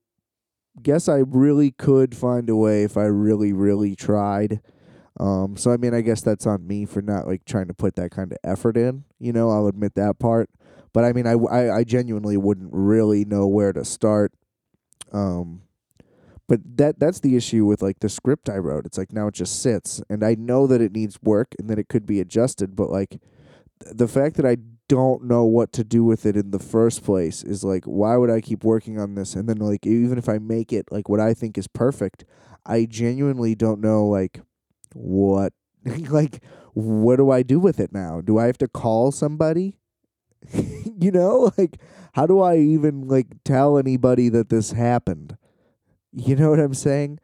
[0.82, 4.60] guess I really could find a way if I really really tried.
[5.18, 7.96] Um, so I mean, I guess that's on me for not like trying to put
[7.96, 9.04] that kind of effort in.
[9.18, 10.48] You know, I'll admit that part.
[10.92, 14.32] But I mean, I, I, I genuinely wouldn't really know where to start.
[15.12, 15.62] Um,
[16.48, 18.86] but that that's the issue with like the script I wrote.
[18.86, 21.78] It's like now it just sits, and I know that it needs work and that
[21.78, 22.74] it could be adjusted.
[22.74, 23.20] But like
[23.80, 24.56] the fact that I
[24.88, 28.30] don't know what to do with it in the first place is like, why would
[28.30, 29.34] I keep working on this?
[29.34, 32.24] And then like even if I make it like what I think is perfect,
[32.66, 34.40] I genuinely don't know like
[34.92, 35.52] what
[36.10, 36.42] like
[36.74, 38.20] what do I do with it now?
[38.20, 39.76] Do I have to call somebody?
[40.52, 41.78] you know, like
[42.14, 45.36] how do I even like tell anybody that this happened?
[46.12, 47.20] You know what I'm saying?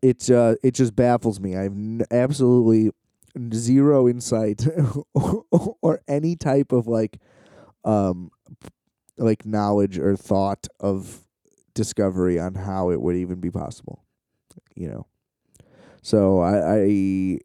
[0.00, 1.56] It uh it just baffles me.
[1.56, 2.92] I have n- absolutely
[3.52, 4.66] zero insight
[5.14, 7.18] or, any type of like
[7.84, 8.30] um
[9.16, 11.20] like knowledge or thought of
[11.74, 14.04] discovery on how it would even be possible.
[14.74, 15.06] You know.
[16.02, 17.38] So I I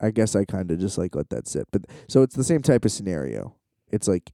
[0.00, 1.66] I guess I kind of just like let that sit.
[1.70, 3.54] But so it's the same type of scenario.
[3.90, 4.32] It's like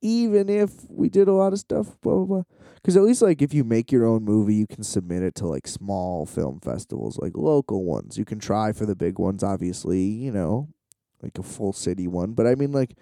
[0.00, 2.42] even if we did a lot of stuff, blah blah blah.
[2.76, 5.46] Because at least like if you make your own movie, you can submit it to
[5.46, 8.16] like small film festivals, like local ones.
[8.16, 10.02] You can try for the big ones, obviously.
[10.02, 10.68] You know,
[11.22, 12.32] like a full city one.
[12.32, 12.94] But I mean, like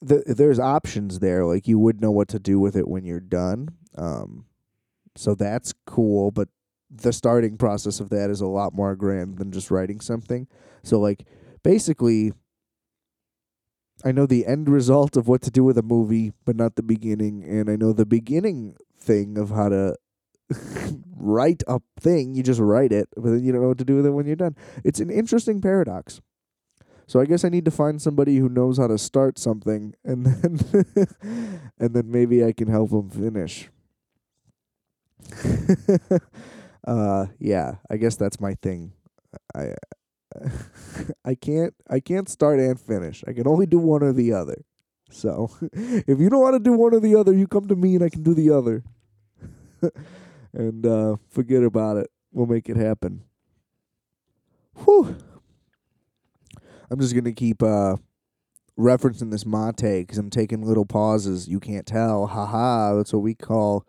[0.00, 1.44] the, there's options there.
[1.44, 3.68] Like you would know what to do with it when you're done.
[3.96, 4.46] Um,
[5.16, 6.30] so that's cool.
[6.30, 6.48] But
[6.90, 10.46] the starting process of that is a lot more grand than just writing something.
[10.84, 11.26] So like
[11.62, 12.32] basically
[14.06, 16.82] I know the end result of what to do with a movie, but not the
[16.84, 19.96] beginning, and I know the beginning thing of how to
[21.16, 22.36] write a thing.
[22.36, 24.26] You just write it, but then you don't know what to do with it when
[24.26, 24.54] you're done.
[24.84, 26.20] It's an interesting paradox.
[27.08, 30.24] So I guess I need to find somebody who knows how to start something, and
[30.24, 30.60] then
[31.80, 33.70] and then maybe I can help them finish.
[36.86, 38.92] uh, yeah, I guess that's my thing.
[39.52, 39.74] I
[41.24, 43.24] I can't I can't start and finish.
[43.26, 44.64] I can only do one or the other.
[45.10, 47.94] So if you don't want to do one or the other, you come to me
[47.94, 48.84] and I can do the other.
[50.52, 52.10] and uh, forget about it.
[52.32, 53.22] We'll make it happen.
[54.84, 55.16] Whew.
[56.90, 57.96] I'm just gonna keep uh,
[58.78, 61.48] referencing this mate because I'm taking little pauses.
[61.48, 62.26] You can't tell.
[62.26, 62.96] Haha.
[62.96, 63.86] That's what we call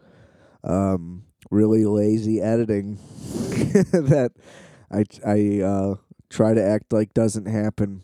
[0.63, 2.99] um, really lazy editing.
[3.91, 4.31] that
[4.91, 5.95] I I uh,
[6.29, 8.01] try to act like doesn't happen,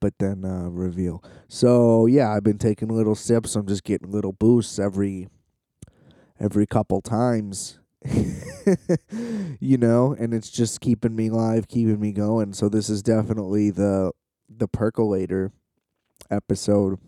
[0.00, 1.22] but then uh, reveal.
[1.48, 3.56] So yeah, I've been taking little sips.
[3.56, 5.28] I'm just getting little boosts every
[6.38, 7.78] every couple times.
[9.60, 12.54] you know, and it's just keeping me live, keeping me going.
[12.54, 14.12] So this is definitely the
[14.48, 15.52] the percolator
[16.28, 16.98] episode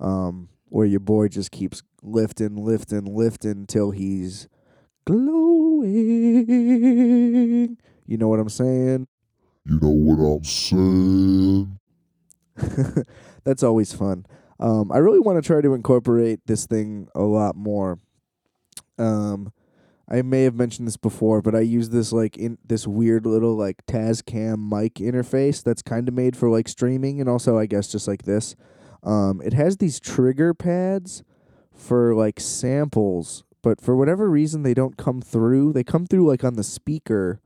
[0.00, 4.48] um where your boy just keeps lifting, lifting, lifting till he's
[5.06, 5.88] glowing.
[8.06, 9.06] You know what I'm saying?
[9.68, 11.78] You know what I'm saying?
[13.44, 14.24] That's always fun.
[14.58, 17.98] Um, I really want to try to incorporate this thing a lot more.
[18.98, 19.52] Um,
[20.08, 23.54] I may have mentioned this before, but I use this like in this weird little
[23.54, 27.92] like Tascam mic interface that's kind of made for like streaming and also I guess
[27.92, 28.56] just like this.
[29.02, 31.22] Um, it has these trigger pads
[31.74, 35.74] for like samples, but for whatever reason they don't come through.
[35.74, 37.40] They come through like on the speaker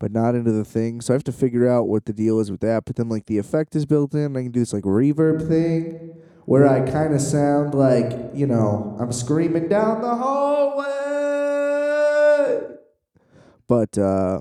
[0.00, 1.00] but not into the thing.
[1.00, 2.86] So I have to figure out what the deal is with that.
[2.86, 4.36] But then like the effect is built in.
[4.36, 8.96] I can do this like reverb thing where I kind of sound like, you know,
[8.98, 10.88] I'm screaming down the hallway.
[13.68, 14.40] But uh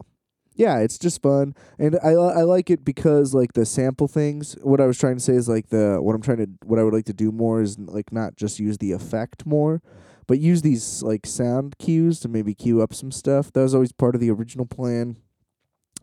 [0.55, 4.57] yeah, it's just fun, and I I like it because like the sample things.
[4.61, 6.83] What I was trying to say is like the what I'm trying to what I
[6.83, 9.81] would like to do more is like not just use the effect more,
[10.27, 13.53] but use these like sound cues to maybe cue up some stuff.
[13.53, 15.15] That was always part of the original plan.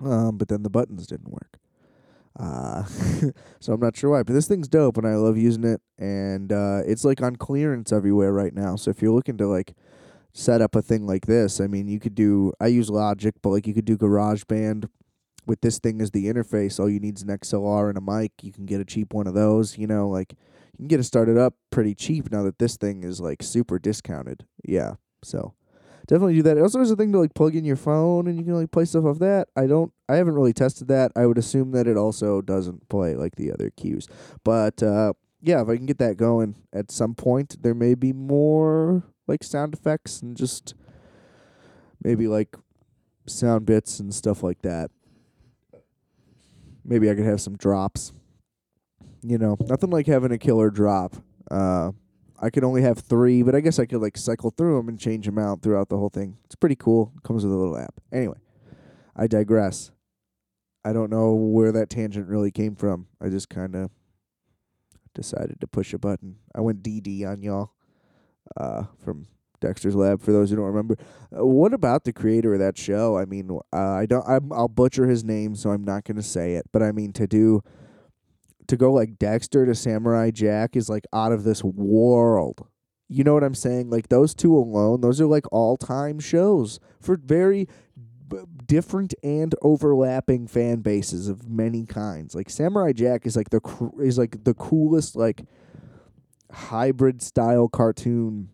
[0.00, 1.58] Um, but then the buttons didn't work.
[2.38, 2.84] Uh,
[3.60, 5.80] so I'm not sure why, but this thing's dope and I love using it.
[5.98, 8.76] And uh, it's like on clearance everywhere right now.
[8.76, 9.74] So if you're looking to like
[10.32, 12.52] set up a thing like this, I mean, you could do.
[12.60, 14.88] I use Logic, but like you could do GarageBand
[15.46, 16.78] with this thing as the interface.
[16.78, 18.32] All you need is an XLR and a mic.
[18.42, 19.78] You can get a cheap one of those.
[19.78, 20.32] You know, like
[20.72, 23.78] you can get it started up pretty cheap now that this thing is like super
[23.78, 24.44] discounted.
[24.62, 25.54] Yeah, so
[26.06, 26.56] definitely do that.
[26.56, 28.70] It also has a thing to like plug in your phone and you can like
[28.70, 29.48] play stuff off that.
[29.56, 31.12] I don't I haven't really tested that.
[31.16, 34.08] I would assume that it also doesn't play like the other cues.
[34.44, 38.12] But uh yeah, if I can get that going at some point, there may be
[38.12, 40.74] more like sound effects and just
[42.02, 42.56] maybe like
[43.26, 44.90] sound bits and stuff like that.
[46.84, 48.12] Maybe I could have some drops.
[49.22, 51.16] You know, nothing like having a killer drop.
[51.50, 51.92] Uh
[52.38, 54.98] I could only have three, but I guess I could like cycle through them and
[54.98, 56.36] change them out throughout the whole thing.
[56.44, 57.12] It's pretty cool.
[57.22, 57.94] Comes with a little app.
[58.12, 58.38] Anyway,
[59.14, 59.90] I digress.
[60.84, 63.08] I don't know where that tangent really came from.
[63.20, 63.90] I just kind of
[65.14, 66.36] decided to push a button.
[66.54, 67.72] I went Dee Dee on y'all
[68.56, 69.26] uh, from
[69.60, 70.22] Dexter's Lab.
[70.22, 70.96] For those who don't remember,
[71.36, 73.16] uh, what about the creator of that show?
[73.16, 74.26] I mean, uh, I don't.
[74.28, 76.66] I'm, I'll butcher his name, so I'm not going to say it.
[76.70, 77.62] But I mean, to do
[78.68, 82.66] to go like Dexter to Samurai Jack is like out of this world.
[83.08, 83.90] You know what I'm saying?
[83.90, 87.68] Like those two alone, those are like all time shows for very
[88.28, 92.34] b- different and overlapping fan bases of many kinds.
[92.34, 95.44] Like Samurai Jack is like the cr- is like the coolest like
[96.50, 98.50] hybrid style cartoon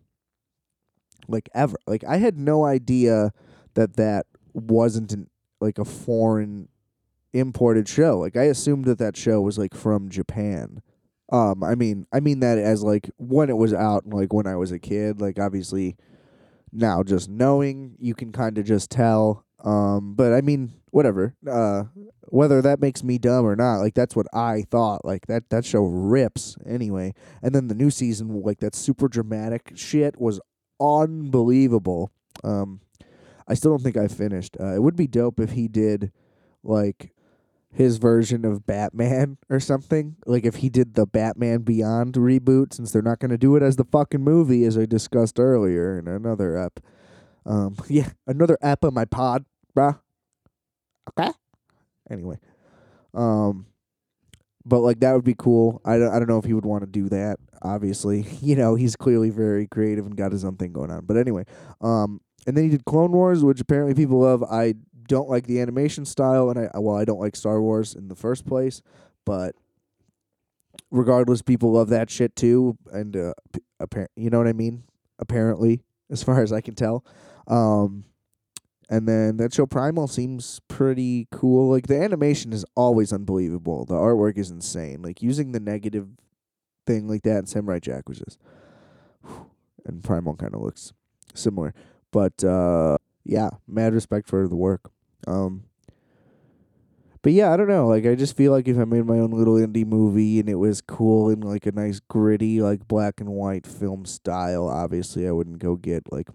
[1.27, 1.77] like ever.
[1.87, 3.31] Like I had no idea
[3.73, 6.69] that that wasn't an, like a foreign
[7.33, 8.19] imported show.
[8.19, 10.81] Like I assumed that that show was like from Japan
[11.31, 14.47] Um, I mean, I mean that as like when it was out, and like when
[14.47, 15.21] I was a kid.
[15.21, 15.95] Like obviously,
[16.71, 19.45] now just knowing, you can kind of just tell.
[19.63, 21.35] Um, but I mean, whatever.
[21.49, 21.85] Uh,
[22.29, 25.05] whether that makes me dumb or not, like that's what I thought.
[25.05, 27.13] Like that that show rips anyway.
[27.41, 30.39] And then the new season, like that super dramatic shit, was
[30.79, 32.11] unbelievable.
[32.43, 32.81] Um,
[33.47, 34.57] I still don't think I finished.
[34.59, 36.11] Uh, it would be dope if he did
[36.63, 37.12] like
[37.73, 40.15] his version of Batman or something.
[40.25, 43.63] Like if he did the Batman Beyond reboot, since they're not going to do it
[43.63, 46.79] as the fucking movie, as I discussed earlier in another app.
[47.45, 49.99] Um, yeah, another app on my pod, bruh.
[51.09, 51.31] Okay.
[52.09, 52.37] Anyway,
[53.13, 53.65] um,
[54.65, 55.81] but like that would be cool.
[55.83, 57.37] I don't, I don't know if he would want to do that.
[57.61, 61.05] Obviously, you know he's clearly very creative and got his own thing going on.
[61.05, 61.45] But anyway,
[61.81, 64.43] um, and then he did Clone Wars, which apparently people love.
[64.43, 64.75] I
[65.13, 68.15] don't like the animation style, and I well, I don't like Star Wars in the
[68.15, 68.81] first place,
[69.25, 69.53] but
[70.89, 73.33] regardless, people love that shit too, and uh,
[74.15, 74.85] you know what I mean.
[75.19, 77.05] Apparently, as far as I can tell,
[77.47, 78.05] um,
[78.89, 81.69] and then that show Primal seems pretty cool.
[81.69, 83.85] Like the animation is always unbelievable.
[83.85, 85.03] The artwork is insane.
[85.03, 86.07] Like using the negative
[86.87, 88.39] thing like that in Samurai Jack was just,
[89.85, 90.91] and Primal kind of looks
[91.35, 91.75] similar,
[92.11, 94.89] but uh, yeah, mad respect for the work.
[95.27, 95.63] Um,
[97.23, 97.87] but yeah, I don't know.
[97.87, 100.55] Like, I just feel like if I made my own little indie movie and it
[100.55, 105.31] was cool and like a nice gritty, like black and white film style, obviously I
[105.31, 106.27] wouldn't go get like.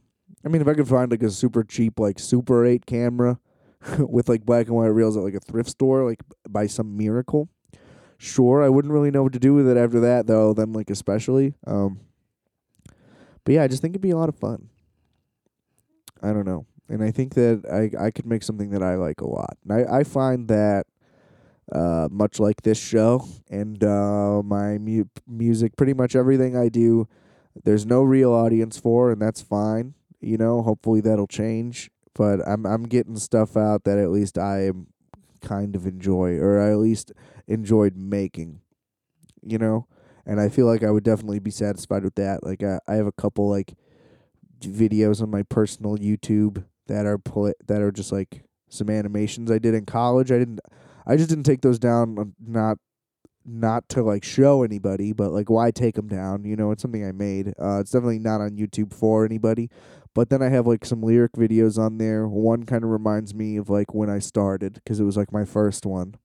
[0.44, 3.38] I mean, if I could find like a super cheap like Super Eight camera
[3.98, 7.50] with like black and white reels at like a thrift store, like by some miracle,
[8.16, 8.62] sure.
[8.62, 10.54] I wouldn't really know what to do with it after that, though.
[10.54, 12.00] Then like especially, um.
[13.44, 14.68] But yeah, I just think it'd be a lot of fun.
[16.22, 19.20] I don't know and I think that I I could make something that I like
[19.20, 19.56] a lot.
[19.64, 20.86] And I I find that
[21.72, 27.06] uh much like this show and uh my mu- music pretty much everything I do
[27.64, 29.94] there's no real audience for and that's fine.
[30.20, 34.70] You know, hopefully that'll change, but I'm I'm getting stuff out that at least I
[35.40, 37.12] kind of enjoy or I at least
[37.46, 38.60] enjoyed making.
[39.42, 39.86] You know?
[40.26, 42.44] And I feel like I would definitely be satisfied with that.
[42.44, 43.74] Like I I have a couple like
[44.60, 49.58] videos on my personal YouTube that are pl- that are just like some animations I
[49.58, 50.32] did in college.
[50.32, 50.60] I didn't
[51.06, 52.78] I just didn't take those down uh, not
[53.44, 56.44] not to like show anybody, but like why take them down?
[56.44, 57.54] You know, it's something I made.
[57.60, 59.70] Uh, it's definitely not on YouTube for anybody.
[60.14, 62.28] But then I have like some lyric videos on there.
[62.28, 65.44] One kind of reminds me of like when I started because it was like my
[65.44, 66.16] first one.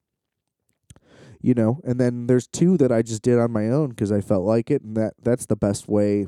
[1.42, 4.22] You know, and then there's two that I just did on my own because I
[4.22, 6.28] felt like it, and that that's the best way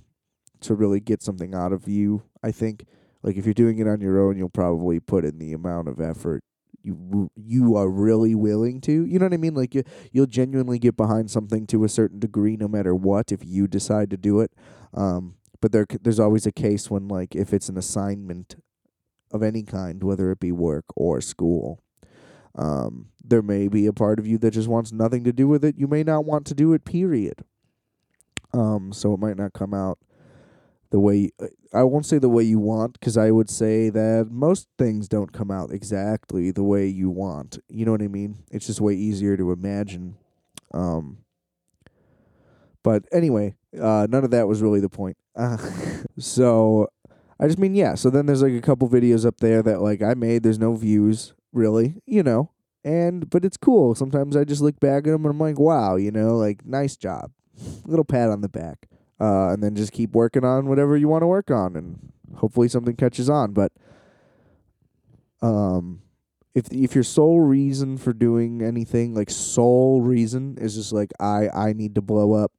[0.62, 2.24] to really get something out of you.
[2.43, 2.86] I think
[3.26, 6.00] like if you're doing it on your own, you'll probably put in the amount of
[6.00, 6.44] effort
[6.86, 9.06] you you are really willing to.
[9.06, 9.56] You know what I mean?
[9.56, 13.44] Like you you'll genuinely get behind something to a certain degree, no matter what, if
[13.44, 14.52] you decide to do it.
[14.94, 18.56] Um, but there there's always a case when like if it's an assignment
[19.32, 21.82] of any kind, whether it be work or school.
[22.54, 25.66] Um, there may be a part of you that just wants nothing to do with
[25.66, 25.76] it.
[25.78, 27.44] You may not want to do it, period.
[28.54, 29.98] Um, so it might not come out
[30.96, 31.30] the way
[31.74, 35.34] I won't say the way you want because I would say that most things don't
[35.34, 37.60] come out exactly the way you want.
[37.68, 38.38] You know what I mean?
[38.50, 40.16] It's just way easier to imagine.
[40.74, 41.18] Um,
[42.82, 45.18] but anyway, uh, none of that was really the point.
[45.36, 45.58] Uh,
[46.18, 46.88] so
[47.42, 47.96] I just mean yeah.
[47.96, 50.44] So then there's like a couple videos up there that like I made.
[50.44, 52.52] There's no views really, you know.
[52.86, 53.96] And but it's cool.
[53.96, 56.96] Sometimes I just look back at them and I'm like, wow, you know, like nice
[56.96, 57.32] job,
[57.86, 58.88] little pat on the back
[59.19, 62.67] uh, and then just keep working on whatever you want to work on, and hopefully
[62.67, 63.54] something catches on.
[63.54, 63.71] But
[65.41, 66.01] um,
[66.54, 71.49] if if your sole reason for doing anything, like sole reason, is just like I
[71.49, 72.51] I need to blow up,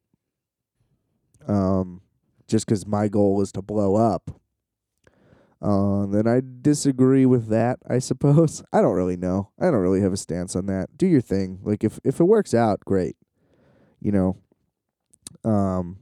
[1.47, 2.01] um,
[2.47, 4.31] just because my goal is to blow up.
[5.59, 7.79] Uh, then I disagree with that.
[7.89, 9.51] I suppose I don't really know.
[9.59, 10.97] I don't really have a stance on that.
[10.97, 11.59] Do your thing.
[11.63, 13.15] Like if if it works out, great.
[13.99, 14.37] You know.
[15.43, 15.97] Um,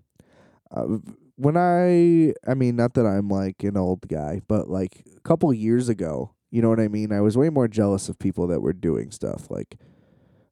[0.76, 0.98] uh,
[1.38, 5.54] when I, I mean, not that I'm like an old guy, but like a couple
[5.54, 7.12] years ago, you know what I mean?
[7.12, 9.78] I was way more jealous of people that were doing stuff like,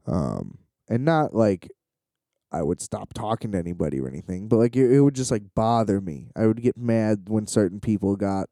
[0.06, 0.58] um,
[0.90, 1.72] and not like
[2.52, 5.56] I would stop talking to anybody or anything, but like it, it would just like
[5.56, 6.30] bother me.
[6.36, 8.50] I would get mad when certain people got,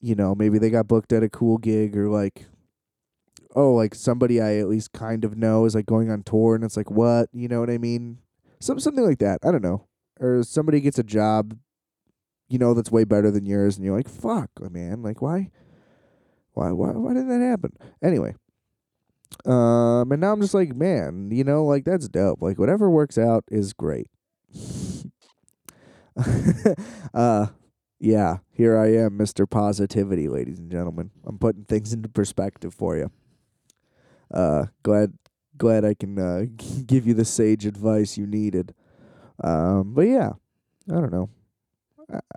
[0.00, 2.46] you know, maybe they got booked at a cool gig or like,
[3.54, 6.64] oh, like somebody I at least kind of know is like going on tour and
[6.64, 7.28] it's like, what?
[7.32, 8.18] You know what I mean?
[8.60, 9.38] Some, something like that.
[9.44, 9.87] I don't know
[10.20, 11.56] or somebody gets a job,
[12.48, 15.50] you know, that's way better than yours, and you're like, fuck, man, like why,
[16.54, 17.72] why, why, why did that happen?
[18.02, 18.34] Anyway,
[19.46, 22.42] Um, and now I'm just like, man, you know, like that's dope.
[22.42, 24.08] Like whatever works out is great.
[27.14, 27.46] uh,
[28.00, 29.48] yeah, here I am, Mr.
[29.48, 31.10] Positivity, ladies and gentlemen.
[31.24, 33.10] I'm putting things into perspective for you.
[34.32, 35.14] Uh, glad,
[35.56, 36.44] glad I can uh,
[36.86, 38.74] give you the sage advice you needed.
[39.42, 40.32] Um, but yeah,
[40.90, 41.30] I don't know.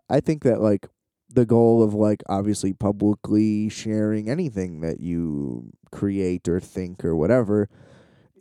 [0.10, 0.88] I, think that like
[1.30, 7.70] the goal of like obviously publicly sharing anything that you create or think or whatever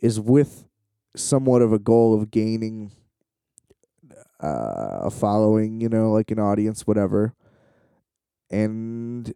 [0.01, 0.65] is with
[1.15, 2.91] somewhat of a goal of gaining
[4.41, 7.33] uh, a following, you know, like an audience, whatever.
[8.49, 9.33] And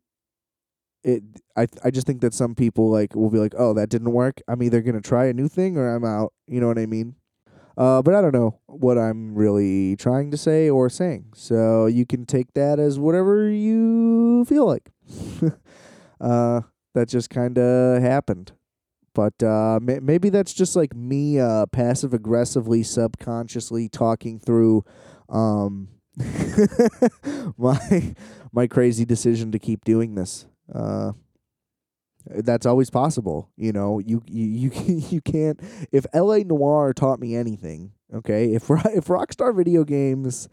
[1.04, 1.24] it,
[1.56, 4.42] I, I just think that some people like will be like, oh, that didn't work.
[4.48, 6.34] I'm either gonna try a new thing or I'm out.
[6.48, 7.16] You know what I mean?
[7.78, 11.34] Uh, but I don't know what I'm really trying to say or saying.
[11.36, 14.90] So you can take that as whatever you feel like.
[16.22, 16.62] uh,
[16.94, 18.54] that just kind of happened.
[19.14, 24.84] But uh, may- maybe that's just like me uh, passive aggressively, subconsciously talking through
[25.30, 25.90] um,
[27.58, 28.16] my
[28.52, 30.46] my crazy decision to keep doing this.
[30.74, 31.14] Uh,
[32.28, 33.50] that's always possible.
[33.58, 34.72] You know, you you you
[35.10, 35.60] you can't.
[35.92, 36.44] If L.A.
[36.44, 40.50] Noire taught me anything, okay, if if Rockstar Video Games,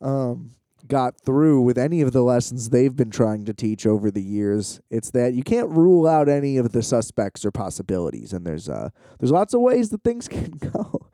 [0.00, 0.50] um,
[0.86, 4.80] got through with any of the lessons they've been trying to teach over the years,
[4.90, 8.90] it's that you can't rule out any of the suspects or possibilities, and there's uh
[9.18, 11.08] there's lots of ways that things can go.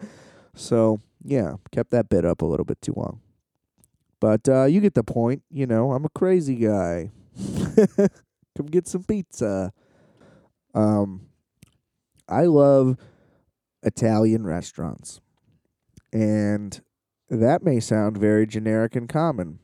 [0.54, 3.20] So yeah, kept that bit up a little bit too long,
[4.18, 5.42] but uh, you get the point.
[5.50, 7.10] You know, I'm a crazy guy.
[8.56, 9.72] Come get some pizza.
[10.74, 11.26] Um,
[12.28, 12.96] I love
[13.82, 15.20] Italian restaurants.
[16.12, 16.80] And
[17.28, 19.60] that may sound very generic and common,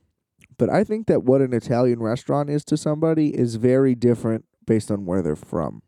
[0.58, 4.90] but I think that what an Italian restaurant is to somebody is very different based
[4.90, 5.82] on where they're from.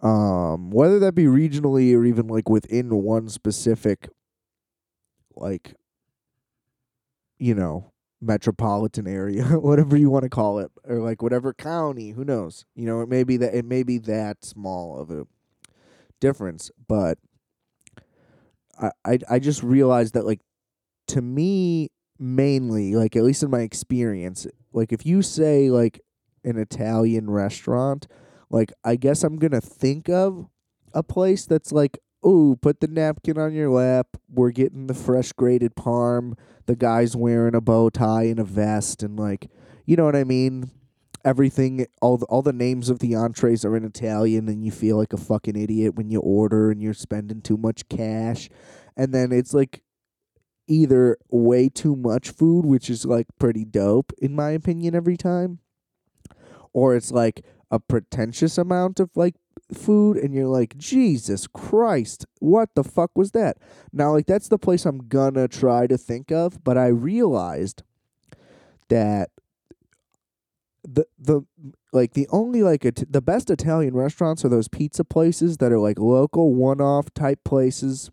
[0.00, 4.08] Um, whether that be regionally or even like within one specific,
[5.34, 5.74] like,
[7.38, 12.24] you know, metropolitan area, whatever you want to call it, or like whatever county, who
[12.24, 12.64] knows?
[12.74, 15.26] You know, it may be that it may be that small of a
[16.20, 17.18] difference, but
[18.80, 20.40] I I, I just realized that like
[21.08, 26.00] to me mainly, like at least in my experience, like if you say like
[26.44, 28.06] an Italian restaurant,
[28.50, 30.48] like I guess I'm gonna think of
[30.94, 34.17] a place that's like, oh, put the napkin on your lap.
[34.38, 36.38] We're getting the fresh grated parm.
[36.66, 39.50] The guy's wearing a bow tie and a vest, and like,
[39.84, 40.70] you know what I mean.
[41.24, 44.96] Everything, all the, all the names of the entrees are in Italian, and you feel
[44.96, 48.48] like a fucking idiot when you order and you're spending too much cash,
[48.96, 49.82] and then it's like
[50.68, 55.58] either way too much food, which is like pretty dope in my opinion every time,
[56.72, 59.34] or it's like a pretentious amount of like
[59.72, 63.58] food and you're like Jesus Christ what the fuck was that?
[63.92, 67.82] Now like that's the place I'm gonna try to think of but I realized
[68.88, 69.30] that
[70.82, 71.42] the the
[71.92, 75.98] like the only like the best Italian restaurants are those pizza places that are like
[75.98, 78.10] local one-off type places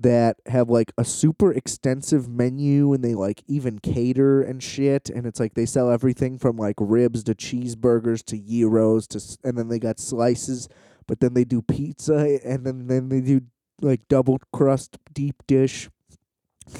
[0.00, 5.26] that have like a super extensive menu and they like even cater and shit and
[5.26, 9.68] it's like they sell everything from like ribs to cheeseburgers to gyros to and then
[9.68, 10.68] they got slices
[11.06, 13.40] but then they do pizza and then then they do
[13.82, 15.88] like double crust deep dish.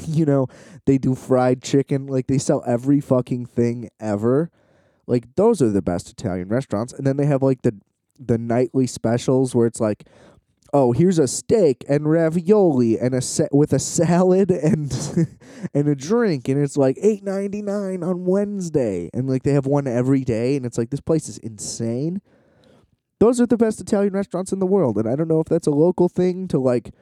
[0.07, 0.47] You know
[0.87, 4.49] they do fried chicken like they sell every fucking thing ever.
[5.09, 7.75] Like those are the best Italian restaurants and then they have like the
[8.17, 10.05] the nightly specials where it's like
[10.73, 15.39] oh, here's a steak and ravioli and a set with a salad and
[15.75, 19.67] and a drink, and it's like eight ninety nine on Wednesday, and like they have
[19.67, 22.21] one every day, and it's like this place is insane.
[23.19, 25.67] Those are the best Italian restaurants in the world, and I don't know if that's
[25.67, 26.95] a local thing to like,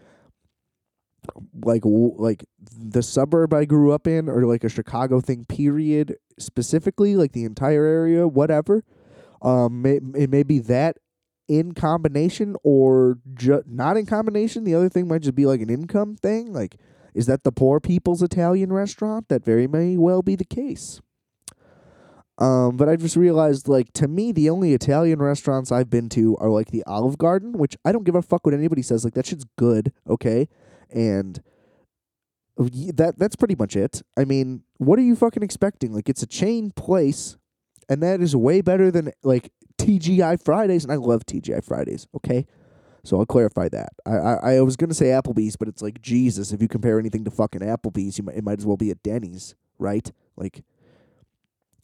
[1.62, 5.45] like like the suburb I grew up in, or like a Chicago thing.
[5.45, 6.16] Period.
[6.39, 8.85] Specifically, like the entire area, whatever.
[9.41, 10.97] Um, may, it may be that
[11.49, 14.65] in combination or ju- not in combination.
[14.65, 16.53] The other thing might just be like an income thing.
[16.53, 16.77] Like,
[17.15, 19.29] is that the poor people's Italian restaurant?
[19.29, 21.01] That very may well be the case.
[22.39, 26.37] Um, but I just realized, like, to me, the only Italian restaurants I've been to
[26.37, 29.05] are like the Olive Garden, which I don't give a fuck what anybody says.
[29.05, 30.49] Like, that shit's good, okay?
[30.91, 31.43] And
[32.57, 34.03] that that's pretty much it.
[34.17, 35.93] I mean, what are you fucking expecting?
[35.93, 37.37] Like, it's a chain place,
[37.89, 42.07] and that is way better than like TGI Fridays, and I love TGI Fridays.
[42.14, 42.47] Okay,
[43.05, 43.91] so I'll clarify that.
[44.05, 46.53] I I, I was gonna say Applebee's, but it's like Jesus.
[46.53, 48.95] If you compare anything to fucking Applebee's, you might it might as well be a
[48.97, 50.11] Denny's, right?
[50.37, 50.62] Like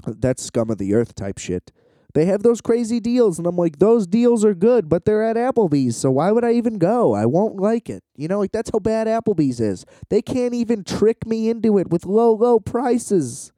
[0.07, 1.73] that's scum of the earth type shit.
[2.15, 5.37] They have those crazy deals, and I'm like, those deals are good, but they're at
[5.37, 7.13] Applebee's, so why would I even go?
[7.13, 8.05] I won't like it.
[8.17, 9.85] You know, like that's how bad Applebee's is.
[10.11, 13.53] They can't even trick me into it with low, low prices.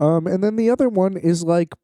[0.00, 1.74] Um, and then the other one is like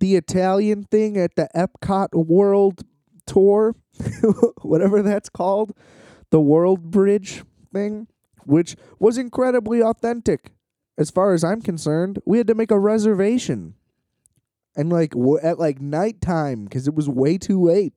[0.00, 2.84] the Italian thing at the Epcot World
[3.26, 3.74] Tour,
[4.62, 5.72] whatever that's called,
[6.30, 7.42] the World Bridge
[7.72, 8.08] thing,
[8.44, 10.52] which was incredibly authentic
[10.98, 12.18] as far as I'm concerned.
[12.24, 13.74] We had to make a reservation.
[14.76, 17.94] And like w- at like nighttime because it was way too late.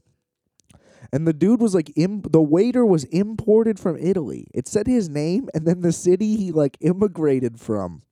[1.12, 4.48] And the dude was like, the waiter was imported from Italy.
[4.54, 8.04] It said his name and then the city he like immigrated from.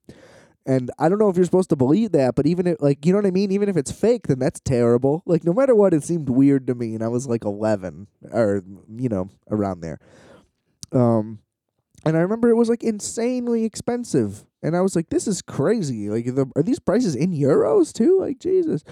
[0.67, 3.13] And I don't know if you're supposed to believe that, but even if, like, you
[3.13, 3.53] know what I mean?
[3.53, 5.23] Even if it's fake, then that's terrible.
[5.25, 6.93] Like, no matter what, it seemed weird to me.
[6.93, 8.63] And I was like 11 or,
[8.93, 9.99] you know, around there.
[10.91, 11.39] Um,
[12.05, 14.43] and I remember it was like insanely expensive.
[14.61, 16.09] And I was like, this is crazy.
[16.09, 18.19] Like, the, are these prices in euros too?
[18.19, 18.83] Like, Jesus.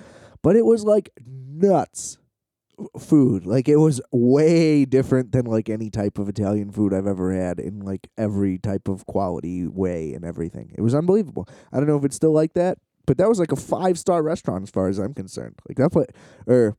[0.41, 2.19] But it was like nuts
[2.99, 3.45] food.
[3.45, 7.59] Like it was way different than like any type of Italian food I've ever had
[7.59, 10.71] in like every type of quality way and everything.
[10.77, 11.47] It was unbelievable.
[11.71, 14.21] I don't know if it's still like that, but that was like a five star
[14.23, 15.55] restaurant as far as I'm concerned.
[15.67, 16.07] Like that place,
[16.47, 16.77] or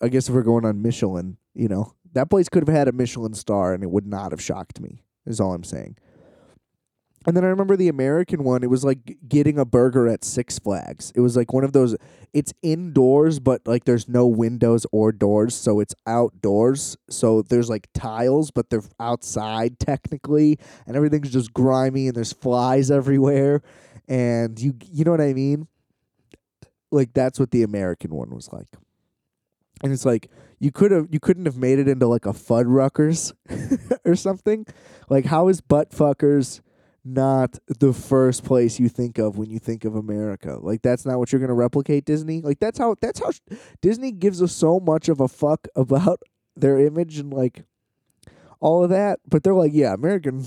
[0.00, 2.92] I guess if we're going on Michelin, you know, that place could have had a
[2.92, 5.02] Michelin star and it would not have shocked me.
[5.26, 5.96] Is all I'm saying.
[7.26, 8.62] And then I remember the American one.
[8.62, 11.12] It was like getting a burger at Six Flags.
[11.16, 11.96] It was like one of those.
[12.32, 16.96] It's indoors, but like there's no windows or doors, so it's outdoors.
[17.10, 22.90] So there's like tiles, but they're outside technically, and everything's just grimy, and there's flies
[22.92, 23.60] everywhere,
[24.06, 25.66] and you you know what I mean?
[26.92, 28.68] Like that's what the American one was like.
[29.82, 33.32] And it's like you could have you couldn't have made it into like a Fuddruckers
[34.04, 34.64] or something.
[35.10, 36.60] Like how is butt fuckers
[37.06, 40.58] not the first place you think of when you think of America.
[40.60, 42.40] Like that's not what you're going to replicate Disney.
[42.42, 43.30] Like that's how that's how
[43.80, 46.20] Disney gives us so much of a fuck about
[46.56, 47.64] their image and like
[48.60, 50.44] all of that, but they're like, yeah, American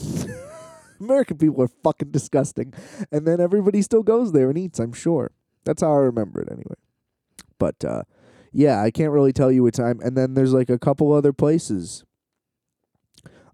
[1.00, 2.74] American people are fucking disgusting.
[3.12, 5.32] And then everybody still goes there and eats, I'm sure.
[5.64, 6.76] That's how I remember it anyway.
[7.58, 8.04] But uh
[8.52, 10.00] yeah, I can't really tell you what time.
[10.04, 12.04] And then there's like a couple other places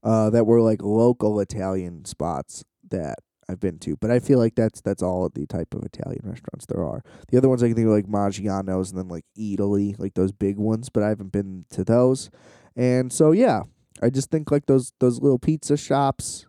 [0.02, 3.96] uh, that were like local Italian spots that I've been to.
[3.98, 7.04] But I feel like that's that's all the type of Italian restaurants there are.
[7.30, 10.32] The other ones I can think of like Maggiano's and then like Eataly, like those
[10.32, 10.90] big ones.
[10.90, 12.30] But I haven't been to those.
[12.76, 13.62] And so yeah,
[14.02, 16.46] I just think like those those little pizza shops.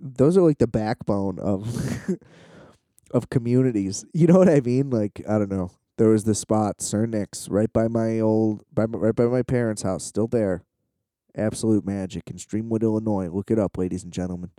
[0.00, 2.08] Those are like the backbone of
[3.10, 4.04] of communities.
[4.12, 4.90] You know what I mean?
[4.90, 5.70] Like I don't know.
[5.98, 9.82] There was this spot, Nick's, right by my old, by my, right by my parents'
[9.82, 10.62] house, still there.
[11.38, 13.28] Absolute Magic in Streamwood, Illinois.
[13.28, 14.50] Look it up, ladies and gentlemen.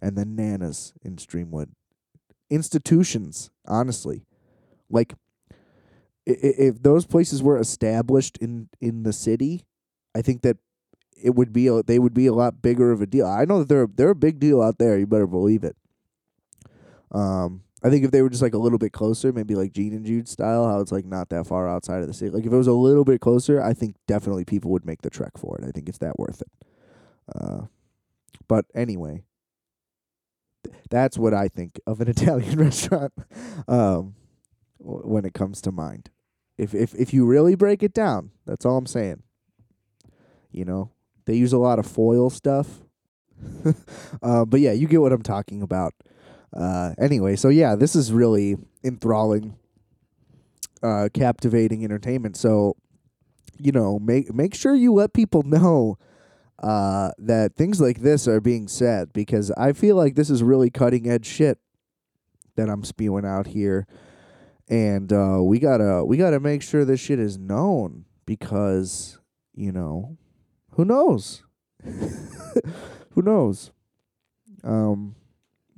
[0.00, 1.68] And then Nana's in Streamwood.
[2.48, 4.24] Institutions, honestly.
[4.88, 5.14] Like,
[6.26, 9.66] if those places were established in, in the city,
[10.14, 10.56] I think that
[11.22, 13.26] it would be a, they would be a lot bigger of a deal.
[13.26, 14.98] I know that they're they're a big deal out there.
[14.98, 15.76] You better believe it.
[17.12, 19.94] Um, I think if they were just like a little bit closer, maybe like Gene
[19.94, 22.30] and Jude style, how it's like not that far outside of the city.
[22.30, 25.10] Like if it was a little bit closer, I think definitely people would make the
[25.10, 25.64] trek for it.
[25.66, 26.66] I think it's that worth it.
[27.34, 27.62] Uh,
[28.48, 29.22] but anyway,
[30.64, 33.12] th- that's what I think of an Italian restaurant.
[33.66, 34.14] Um,
[34.78, 36.10] w- when it comes to mind,
[36.58, 39.22] if if if you really break it down, that's all I'm saying.
[40.50, 40.90] You know,
[41.24, 42.80] they use a lot of foil stuff.
[44.22, 45.94] uh, but yeah, you get what I'm talking about.
[46.52, 49.56] Uh, anyway, so yeah, this is really enthralling,
[50.82, 52.36] uh, captivating entertainment.
[52.36, 52.76] So,
[53.58, 55.98] you know, make make sure you let people know
[56.58, 60.70] uh, that things like this are being said because I feel like this is really
[60.70, 61.58] cutting edge shit
[62.56, 63.86] that I'm spewing out here,
[64.68, 69.18] and uh, we gotta we gotta make sure this shit is known because
[69.54, 70.16] you know,
[70.72, 71.44] who knows,
[71.84, 73.70] who knows,
[74.64, 75.14] um.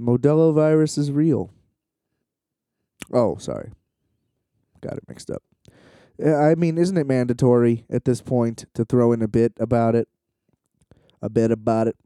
[0.02, 1.50] Modelo virus is real.
[3.12, 3.70] Oh, sorry.
[4.80, 5.42] Got it mixed up.
[6.24, 10.08] I mean, isn't it mandatory at this point to throw in a bit about it?
[11.20, 11.96] A bit about it.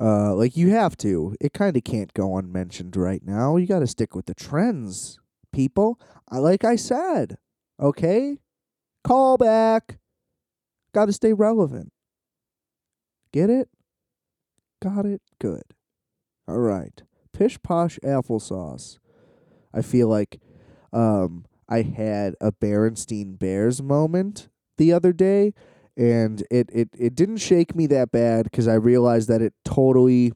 [0.00, 1.34] Uh, like you have to.
[1.40, 3.56] It kind of can't go unmentioned right now.
[3.56, 5.18] You got to stick with the trends,
[5.52, 6.00] people.
[6.30, 7.36] Like I said.
[7.80, 8.38] Okay?
[9.02, 9.98] Call back.
[10.92, 11.92] Got to stay relevant.
[13.32, 13.68] Get it?
[14.80, 15.20] Got it?
[15.38, 15.62] Good.
[16.48, 17.02] All right.
[17.32, 18.98] Pish posh applesauce.
[19.74, 20.40] I feel like
[20.92, 25.52] um, I had a Berenstein Bears moment the other day,
[25.96, 30.32] and it, it, it didn't shake me that bad because I realized that it totally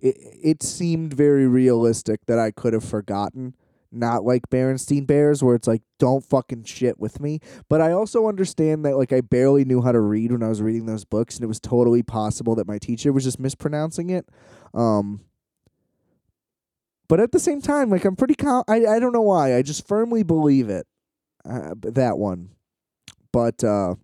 [0.00, 3.54] it, it seemed very realistic that I could have forgotten.
[3.90, 7.40] Not like Berenstein Bears, where it's like, don't fucking shit with me.
[7.68, 10.60] But I also understand that, like, I barely knew how to read when I was
[10.60, 14.28] reading those books, and it was totally possible that my teacher was just mispronouncing it.
[14.74, 15.22] Um,
[17.08, 19.56] but at the same time, like, I'm pretty, com- I, I don't know why.
[19.56, 20.86] I just firmly believe it.
[21.48, 22.50] Uh, that one.
[23.32, 23.94] But, uh,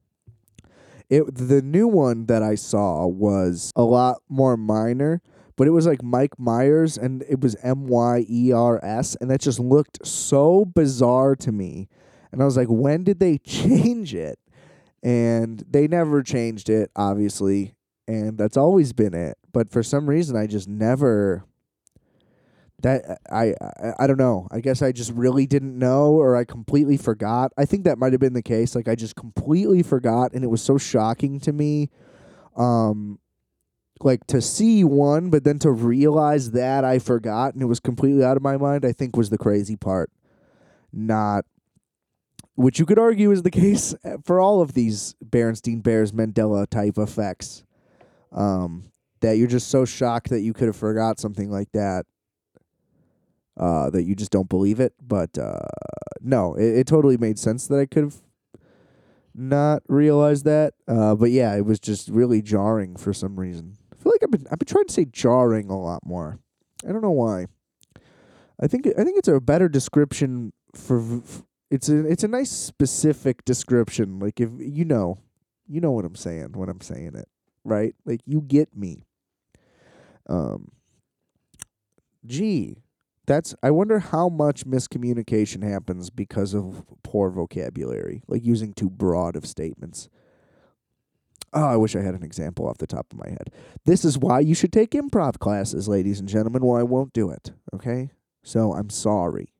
[1.10, 5.20] it the new one that I saw was a lot more minor,
[5.56, 9.30] but it was like Mike Myers and it was M Y E R S and
[9.30, 11.88] that just looked so bizarre to me.
[12.32, 14.38] And I was like, when did they change it?
[15.02, 17.74] And they never changed it, obviously,
[18.08, 19.36] and that's always been it.
[19.52, 21.44] But for some reason I just never
[22.82, 24.48] that I, I I don't know.
[24.50, 27.52] I guess I just really didn't know or I completely forgot.
[27.56, 28.74] I think that might have been the case.
[28.74, 31.90] Like I just completely forgot and it was so shocking to me
[32.56, 33.18] um
[34.00, 38.24] like to see one but then to realize that I forgot and it was completely
[38.24, 40.10] out of my mind, I think was the crazy part.
[40.92, 41.44] Not
[42.56, 46.98] which you could argue is the case for all of these Berenstein Bears Mandela type
[46.98, 47.64] effects.
[48.32, 48.84] Um
[49.20, 52.04] that you're just so shocked that you could have forgot something like that
[53.56, 54.94] uh, that you just don't believe it.
[55.00, 55.60] But uh,
[56.20, 58.16] no, it, it totally made sense that I could have
[59.34, 60.74] not realized that.
[60.86, 63.76] Uh, but yeah, it was just really jarring for some reason.
[64.24, 66.38] I've been I've been trying to say jarring a lot more.
[66.86, 67.46] I don't know why.
[68.60, 71.22] I think I think it's a better description for.
[71.70, 74.18] It's a it's a nice specific description.
[74.18, 75.18] Like if you know,
[75.68, 77.28] you know what I'm saying when I'm saying it,
[77.64, 77.94] right?
[78.04, 79.04] Like you get me.
[80.28, 80.72] Um.
[82.26, 82.78] Gee,
[83.26, 89.36] that's I wonder how much miscommunication happens because of poor vocabulary, like using too broad
[89.36, 90.08] of statements.
[91.56, 93.52] Oh, I wish I had an example off the top of my head.
[93.84, 96.64] This is why you should take improv classes, ladies and gentlemen.
[96.64, 98.10] Well, I won't do it, okay?
[98.42, 99.54] So I'm sorry.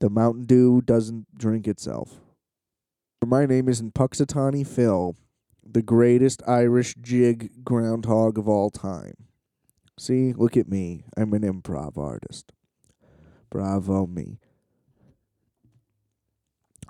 [0.00, 2.20] The Mountain Dew doesn't drink itself.
[3.24, 5.16] My name is Punxsutawney Phil,
[5.62, 9.14] the greatest Irish jig groundhog of all time.
[9.98, 11.04] See, look at me.
[11.16, 12.52] I'm an improv artist.
[13.50, 14.38] Bravo me.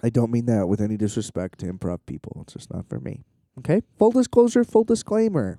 [0.00, 2.38] I don't mean that with any disrespect to improv people.
[2.42, 3.24] It's just not for me.
[3.58, 3.82] Okay?
[3.98, 5.58] Full disclosure, full disclaimer.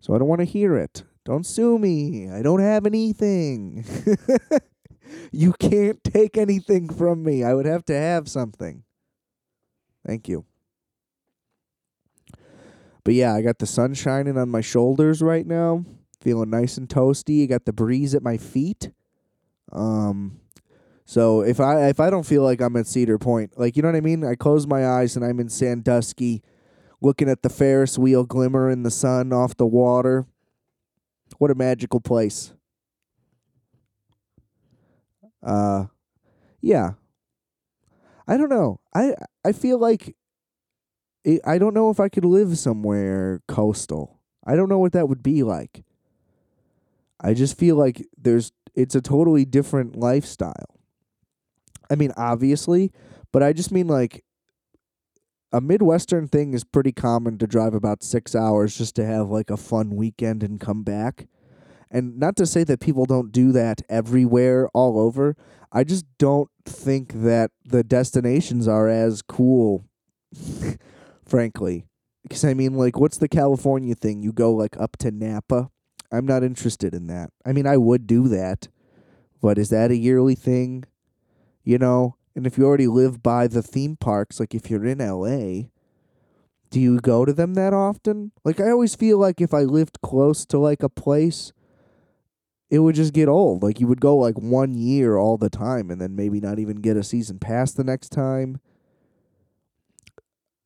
[0.00, 1.04] So I don't want to hear it.
[1.24, 2.28] Don't sue me.
[2.30, 3.84] I don't have anything.
[5.32, 7.42] you can't take anything from me.
[7.42, 8.82] I would have to have something.
[10.06, 10.44] Thank you.
[13.04, 15.84] But yeah, I got the sun shining on my shoulders right now,
[16.20, 17.44] feeling nice and toasty.
[17.44, 18.90] I got the breeze at my feet.
[19.72, 20.40] Um,
[21.04, 23.88] so if I if I don't feel like I'm at Cedar Point, like you know
[23.88, 26.42] what I mean, I close my eyes and I'm in Sandusky,
[27.00, 30.26] looking at the Ferris wheel glimmer in the sun off the water.
[31.38, 32.54] What a magical place.
[35.42, 35.86] Uh,
[36.60, 36.92] yeah.
[38.26, 38.80] I don't know.
[38.94, 40.16] I I feel like
[41.44, 44.20] I don't know if I could live somewhere coastal.
[44.46, 45.84] I don't know what that would be like.
[47.20, 50.80] I just feel like there's it's a totally different lifestyle.
[51.90, 52.92] I mean, obviously,
[53.32, 54.24] but I just mean like
[55.52, 59.50] a Midwestern thing is pretty common to drive about six hours just to have like
[59.50, 61.28] a fun weekend and come back.
[61.90, 65.36] And not to say that people don't do that everywhere, all over.
[65.70, 69.84] I just don't think that the destinations are as cool
[71.24, 71.86] frankly.
[72.22, 74.22] Because I mean, like, what's the California thing?
[74.22, 75.70] You go like up to Napa.
[76.10, 77.30] I'm not interested in that.
[77.44, 78.68] I mean, I would do that,
[79.42, 80.84] but is that a yearly thing?
[81.64, 85.00] You know, and if you already live by the theme parks, like if you're in
[85.00, 85.70] LA,
[86.70, 88.32] do you go to them that often?
[88.44, 91.52] Like, I always feel like if I lived close to like a place,
[92.70, 93.62] it would just get old.
[93.62, 96.76] Like, you would go like one year all the time and then maybe not even
[96.76, 98.60] get a season pass the next time.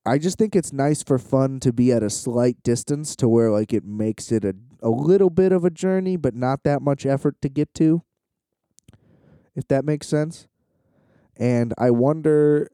[0.06, 3.50] I just think it's nice for fun to be at a slight distance to where
[3.50, 7.04] like it makes it a a little bit of a journey but not that much
[7.04, 8.02] effort to get to.
[9.54, 10.47] If that makes sense.
[11.38, 12.68] And I wonder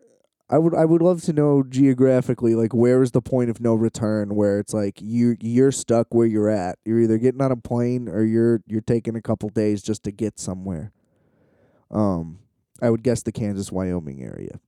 [0.49, 3.75] I would I would love to know geographically like where is the point of no
[3.75, 6.79] return where it's like you you're stuck where you're at.
[6.85, 10.11] You're either getting on a plane or you're you're taking a couple days just to
[10.11, 10.93] get somewhere.
[11.91, 12.41] Um
[12.83, 14.61] I would guess the Kansas Wyoming area.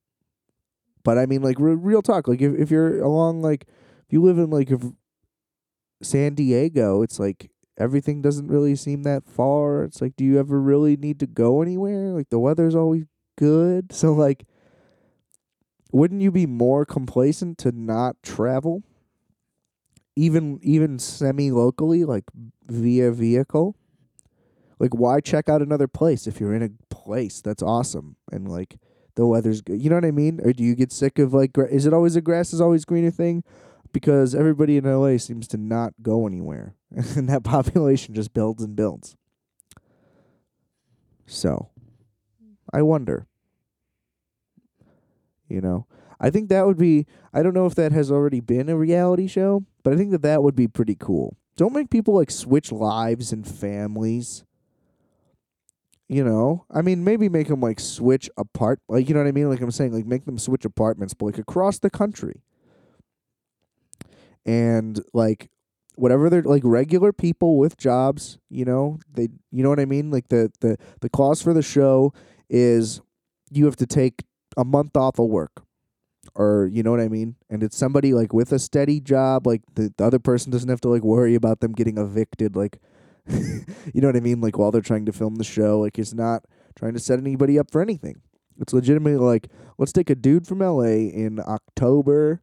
[1.04, 2.28] But I mean, like re- real talk.
[2.28, 4.70] Like if if you're along like if you live in like
[6.02, 9.82] San Diego, it's like everything doesn't really seem that far.
[9.84, 12.08] It's like, do you ever really need to go anywhere?
[12.10, 13.04] Like the weather's always
[13.36, 13.92] good.
[13.92, 14.46] So like,
[15.92, 18.82] wouldn't you be more complacent to not travel?
[20.16, 22.24] even even semi locally, like
[22.66, 23.76] via vehicle.
[24.78, 28.78] Like, why check out another place if you're in a place that's awesome and like
[29.14, 29.80] the weather's good?
[29.80, 30.40] You know what I mean?
[30.42, 33.10] Or do you get sick of like, is it always a grass is always greener
[33.10, 33.44] thing?
[33.92, 38.74] Because everybody in LA seems to not go anywhere, and that population just builds and
[38.74, 39.16] builds.
[41.26, 41.70] So,
[42.72, 43.26] I wonder.
[45.48, 45.86] You know,
[46.20, 47.06] I think that would be.
[47.32, 50.22] I don't know if that has already been a reality show, but I think that
[50.22, 51.36] that would be pretty cool.
[51.56, 54.44] Don't make people like switch lives and families.
[56.08, 58.80] You know, I mean, maybe make them like switch apart.
[58.88, 59.48] Like, you know what I mean?
[59.48, 62.42] Like I'm saying, like make them switch apartments, but like across the country.
[64.44, 65.50] And like
[65.96, 70.10] whatever they're like regular people with jobs, you know, they you know what I mean?
[70.12, 72.12] Like the the the clause for the show
[72.48, 73.00] is
[73.50, 74.24] you have to take
[74.56, 75.62] a month off of work.
[76.34, 77.36] Or you know what I mean?
[77.48, 80.80] And it's somebody like with a steady job, like the, the other person doesn't have
[80.82, 82.78] to like worry about them getting evicted like
[83.28, 84.40] you know what I mean?
[84.40, 86.44] Like while they're trying to film the show, like it's not
[86.76, 88.20] trying to set anybody up for anything.
[88.60, 92.42] It's legitimately like let's take a dude from LA in October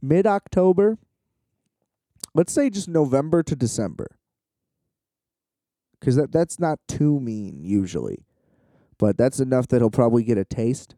[0.00, 0.98] mid October.
[2.34, 4.18] Let's say just November to December.
[6.00, 8.27] Cuz that that's not too mean usually.
[8.98, 10.94] But that's enough that he'll probably get a taste.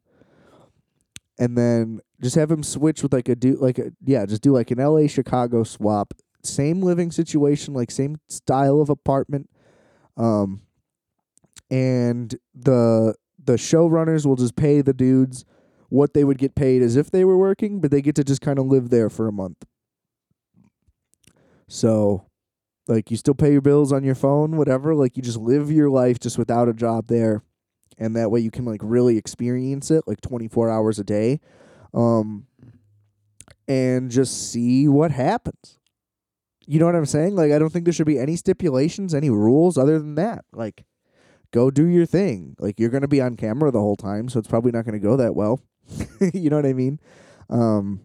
[1.39, 4.53] And then just have him switch with like a do like a yeah, just do
[4.53, 6.15] like an LA Chicago swap.
[6.43, 9.49] Same living situation, like same style of apartment.
[10.17, 10.63] Um
[11.71, 15.45] and the the showrunners will just pay the dudes
[15.89, 18.41] what they would get paid as if they were working, but they get to just
[18.41, 19.65] kind of live there for a month.
[21.69, 22.27] So,
[22.87, 24.95] like, you still pay your bills on your phone, whatever.
[24.95, 27.43] Like, you just live your life just without a job there,
[27.99, 31.41] and that way you can like really experience it, like twenty four hours a day,
[31.95, 32.47] um,
[33.69, 35.79] and just see what happens.
[36.67, 37.35] You know what I'm saying?
[37.35, 40.45] Like, I don't think there should be any stipulations, any rules other than that.
[40.53, 40.85] Like,
[41.51, 42.55] go do your thing.
[42.61, 45.17] Like, you're gonna be on camera the whole time, so it's probably not gonna go
[45.17, 45.61] that well.
[46.35, 47.01] you know what I mean?
[47.49, 48.03] Um,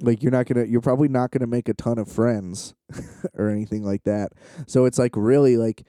[0.00, 2.74] like you're not gonna, you're probably not gonna make a ton of friends
[3.34, 4.32] or anything like that.
[4.66, 5.84] So it's like really like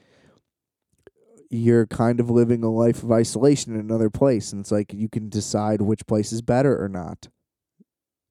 [1.50, 5.08] you're kind of living a life of isolation in another place, and it's like you
[5.08, 7.28] can decide which place is better or not.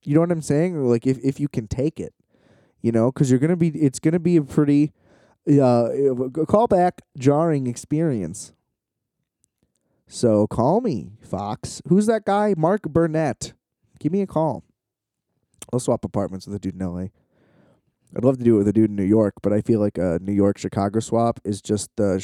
[0.03, 0.84] You know what I'm saying?
[0.84, 2.14] Like if if you can take it,
[2.82, 4.91] you know, because you're gonna be, it's gonna be a pretty
[5.61, 5.89] uh
[6.47, 8.53] call back jarring experience.
[10.07, 11.82] So call me, Fox.
[11.88, 12.53] Who's that guy?
[12.57, 13.53] Mark Burnett.
[13.99, 14.64] Give me a call.
[15.72, 17.07] I'll swap apartments with a dude in LA.
[18.16, 19.97] I'd love to do it with a dude in New York, but I feel like
[19.97, 22.20] a New York Chicago swap is just the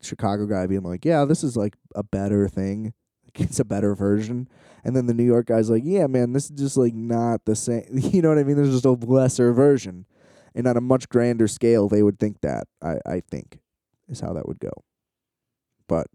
[0.00, 2.94] Chicago guy being like, "Yeah, this is like a better thing.
[3.34, 4.48] It's a better version."
[4.84, 7.54] And then the New York guy's like, "Yeah, man, this is just like not the
[7.54, 8.56] same." You know what I mean?
[8.56, 10.06] There's just a lesser version,
[10.54, 12.66] and on a much grander scale, they would think that.
[12.82, 13.60] I I think
[14.08, 14.72] is how that would go.
[15.86, 16.06] But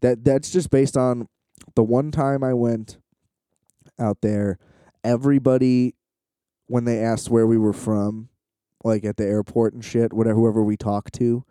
[0.00, 1.28] that that's just based on
[1.74, 2.98] the one time I went
[3.98, 4.58] out there.
[5.04, 5.94] Everybody,
[6.66, 8.28] when they asked where we were from,
[8.84, 11.44] like at the airport and shit, whatever whoever we talked to,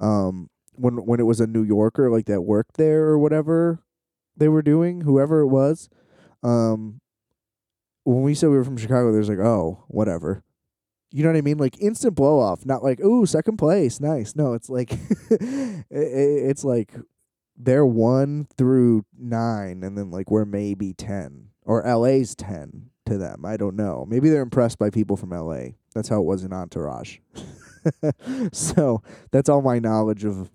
[0.00, 3.82] um, when when it was a New Yorker like that worked there or whatever
[4.36, 5.88] they were doing, whoever it was,
[6.42, 7.00] um,
[8.04, 10.42] when we said we were from Chicago, there's like, oh, whatever.
[11.10, 11.58] You know what I mean?
[11.58, 14.34] Like instant blow off, not like, ooh, second place, nice.
[14.34, 14.92] No, it's like,
[15.30, 16.94] it, it's like
[17.56, 23.44] they're one through nine, and then like we're maybe ten or LA's ten to them.
[23.44, 24.06] I don't know.
[24.08, 25.72] Maybe they're impressed by people from LA.
[25.94, 27.18] That's how it was in Entourage.
[28.52, 30.50] so that's all my knowledge of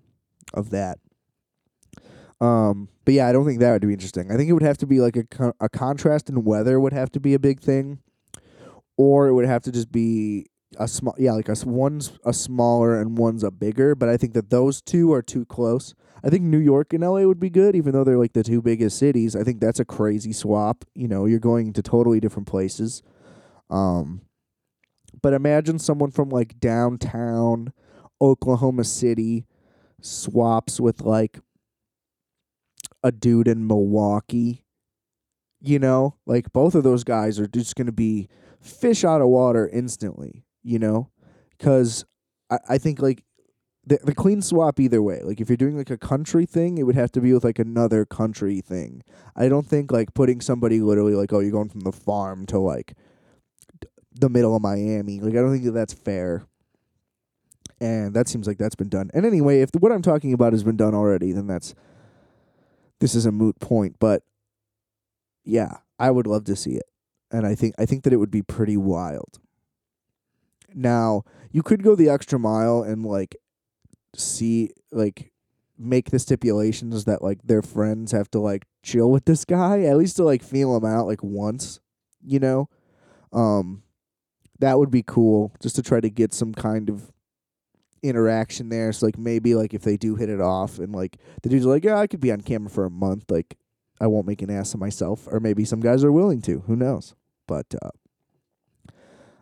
[0.54, 0.98] of that.
[2.40, 4.30] Um, but yeah, I don't think that would be interesting.
[4.30, 7.10] I think it would have to be like a a contrast in weather would have
[7.12, 7.98] to be a big thing,
[8.96, 10.46] or it would have to just be
[10.78, 13.96] a small yeah like a one's a smaller and one's a bigger.
[13.96, 15.94] But I think that those two are too close.
[16.22, 18.62] I think New York and LA would be good, even though they're like the two
[18.62, 19.34] biggest cities.
[19.34, 20.84] I think that's a crazy swap.
[20.94, 23.02] You know, you're going to totally different places.
[23.70, 24.22] Um,
[25.22, 27.72] but imagine someone from like downtown
[28.20, 29.46] Oklahoma City
[30.00, 31.38] swaps with like
[33.02, 34.64] a dude in Milwaukee.
[35.60, 38.28] You know, like both of those guys are just going to be
[38.60, 41.10] fish out of water instantly, you know?
[41.56, 42.04] Because
[42.48, 43.24] I, I think like
[43.84, 45.20] the, the clean swap either way.
[45.22, 47.58] Like if you're doing like a country thing, it would have to be with like
[47.58, 49.02] another country thing.
[49.34, 52.58] I don't think like putting somebody literally like, oh, you're going from the farm to
[52.58, 52.94] like
[54.12, 55.20] the middle of Miami.
[55.20, 56.46] Like I don't think that that's fair.
[57.80, 59.10] And that seems like that's been done.
[59.14, 61.74] And anyway, if the, what I'm talking about has been done already, then that's
[63.00, 63.96] this is a moot point.
[63.98, 64.22] But
[65.44, 66.86] yeah, I would love to see it,
[67.30, 69.38] and I think I think that it would be pretty wild.
[70.74, 73.36] Now, you could go the extra mile and like
[74.14, 75.32] see like
[75.78, 79.96] make the stipulations that like their friends have to like chill with this guy at
[79.96, 81.80] least to like feel him out like once,
[82.24, 82.68] you know?
[83.32, 83.82] Um
[84.58, 87.12] that would be cool just to try to get some kind of
[88.02, 88.92] interaction there.
[88.92, 91.84] So like maybe like if they do hit it off and like the dude's like,
[91.84, 93.56] Yeah, I could be on camera for a month, like
[94.00, 95.26] I won't make an ass of myself.
[95.30, 96.60] Or maybe some guys are willing to.
[96.66, 97.14] Who knows?
[97.46, 97.90] But uh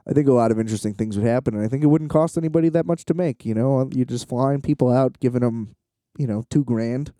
[0.08, 2.38] I think a lot of interesting things would happen, and I think it wouldn't cost
[2.38, 3.44] anybody that much to make.
[3.44, 5.74] You know, you're just flying people out, giving them,
[6.16, 7.12] you know, two grand.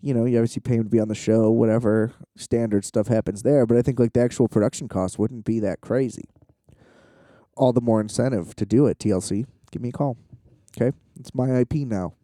[0.00, 3.42] You know, you obviously pay them to be on the show, whatever standard stuff happens
[3.42, 3.66] there.
[3.66, 6.28] But I think like the actual production cost wouldn't be that crazy.
[7.56, 8.98] All the more incentive to do it.
[8.98, 10.16] TLC, give me a call.
[10.76, 12.14] Okay, it's my IP now.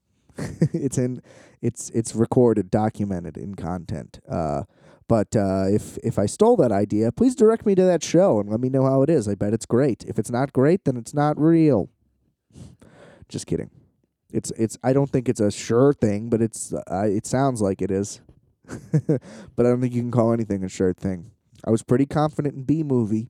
[0.72, 1.22] it's in,
[1.60, 4.20] it's it's recorded, documented in content.
[4.28, 4.62] Uh,
[5.08, 8.48] but uh, if if I stole that idea, please direct me to that show and
[8.48, 9.28] let me know how it is.
[9.28, 10.04] I bet it's great.
[10.06, 11.90] If it's not great, then it's not real.
[13.28, 13.70] Just kidding.
[14.32, 14.78] It's it's.
[14.82, 16.72] I don't think it's a sure thing, but it's.
[16.72, 18.20] Uh, it sounds like it is.
[18.66, 21.32] but I don't think you can call anything a sure thing.
[21.64, 23.28] I was pretty confident in Bee Movie.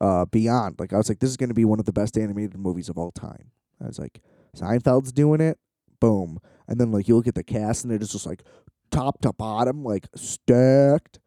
[0.00, 2.18] Uh, beyond like I was like, this is going to be one of the best
[2.18, 3.52] animated movies of all time.
[3.82, 4.20] I was like,
[4.56, 5.58] Seinfeld's doing it,
[6.00, 6.40] boom.
[6.66, 8.42] And then like you look at the cast and it's just like
[8.90, 11.20] top to bottom, like stacked.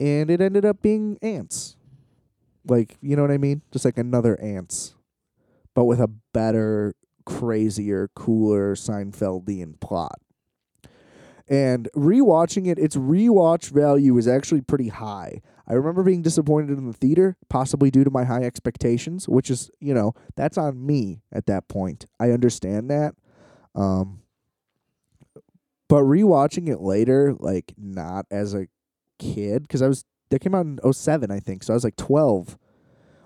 [0.00, 1.76] And it ended up being Antz.
[2.66, 3.62] Like, you know what I mean?
[3.72, 4.94] Just like another Antz.
[5.74, 10.20] But with a better, crazier, cooler Seinfeldian plot.
[11.48, 15.42] And rewatching it, its rewatch value is actually pretty high.
[15.66, 19.70] I remember being disappointed in the theater, possibly due to my high expectations, which is,
[19.80, 22.06] you know, that's on me at that point.
[22.20, 23.14] I understand that.
[23.74, 24.20] Um,
[25.88, 28.66] but rewatching it later, like not as a
[29.18, 31.62] kid, because I was that came out in 07, I think.
[31.62, 32.58] So I was like 12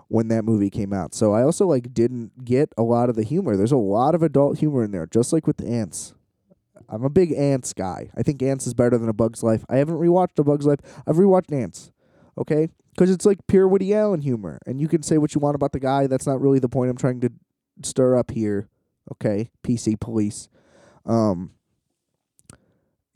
[0.08, 1.14] when that movie came out.
[1.14, 3.56] So I also like didn't get a lot of the humor.
[3.56, 6.14] There's a lot of adult humor in there, just like with Antz.
[6.88, 8.10] I'm a big Antz guy.
[8.16, 9.64] I think Antz is better than A Bug's Life.
[9.68, 10.80] I haven't rewatched A Bug's Life.
[11.06, 11.90] I've rewatched Antz.
[12.38, 12.68] Okay?
[12.94, 14.58] Because it's like pure Woody Allen humor.
[14.66, 16.06] And you can say what you want about the guy.
[16.06, 17.30] That's not really the point I'm trying to
[17.82, 18.68] stir up here.
[19.12, 19.50] Okay?
[19.62, 20.48] PC police.
[21.04, 21.52] Um,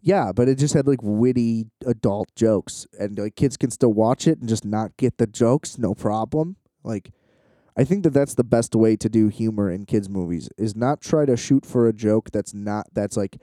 [0.03, 4.27] yeah, but it just had like witty adult jokes, and like kids can still watch
[4.27, 6.57] it and just not get the jokes, no problem.
[6.83, 7.13] Like,
[7.77, 11.01] I think that that's the best way to do humor in kids' movies is not
[11.01, 13.39] try to shoot for a joke that's not that's like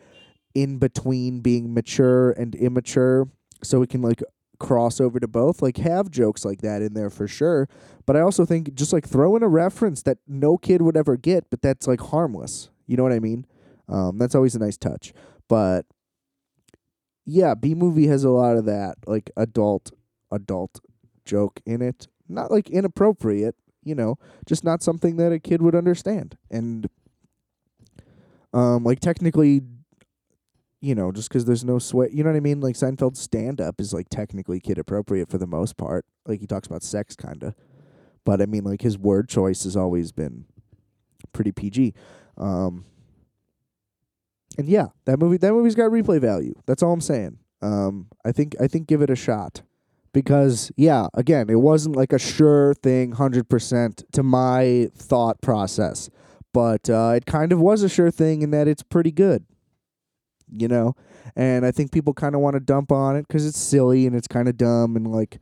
[0.54, 3.30] in between being mature and immature,
[3.64, 4.22] so it can like
[4.60, 5.62] cross over to both.
[5.62, 7.68] Like, have jokes like that in there for sure.
[8.06, 11.16] But I also think just like throw in a reference that no kid would ever
[11.16, 12.70] get, but that's like harmless.
[12.88, 13.46] You know what I mean?
[13.88, 15.14] Um, that's always a nice touch.
[15.48, 15.86] But
[17.26, 19.92] yeah, Bee Movie has a lot of that, like adult
[20.32, 20.80] adult
[21.26, 22.08] joke in it.
[22.28, 26.38] Not like inappropriate, you know, just not something that a kid would understand.
[26.50, 26.90] And
[28.54, 29.62] um like technically
[30.82, 32.62] you know, just because there's no sweat, you know what I mean?
[32.62, 36.06] Like Seinfeld's stand up is like technically kid appropriate for the most part.
[36.26, 37.56] Like he talks about sex, kind of.
[38.26, 40.46] But I mean, like his word choice has always been
[41.34, 41.94] pretty PG.
[42.38, 42.86] Um,
[44.58, 46.54] and yeah, that movie that movie's got replay value.
[46.66, 47.40] That's all I'm saying.
[47.62, 49.62] Um, I think I think give it a shot
[50.14, 56.10] because yeah, again, it wasn't like a sure thing, hundred percent to my thought process,
[56.54, 59.46] but uh, it kind of was a sure thing in that it's pretty good.
[60.56, 60.96] You know,
[61.36, 64.16] and I think people kind of want to dump on it because it's silly and
[64.16, 65.40] it's kind of dumb and like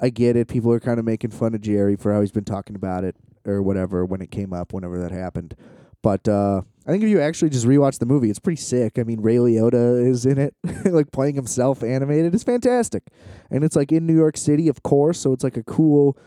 [0.00, 0.48] I get it.
[0.48, 3.16] People are kind of making fun of Jerry for how he's been talking about it
[3.46, 5.54] or whatever when it came up, whenever that happened.
[6.02, 8.98] But uh, I think if you actually just rewatch the movie, it's pretty sick.
[8.98, 12.34] I mean, Ray Liotta is in it, like playing himself animated.
[12.34, 13.04] It's fantastic,
[13.50, 15.18] and it's like in New York City, of course.
[15.18, 16.18] So it's like a cool,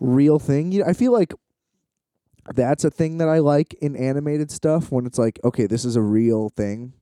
[0.00, 0.72] real thing.
[0.72, 1.34] You, I feel like
[2.54, 5.96] that's a thing that I like in animated stuff when it's like, okay, this is
[5.96, 6.94] a real thing.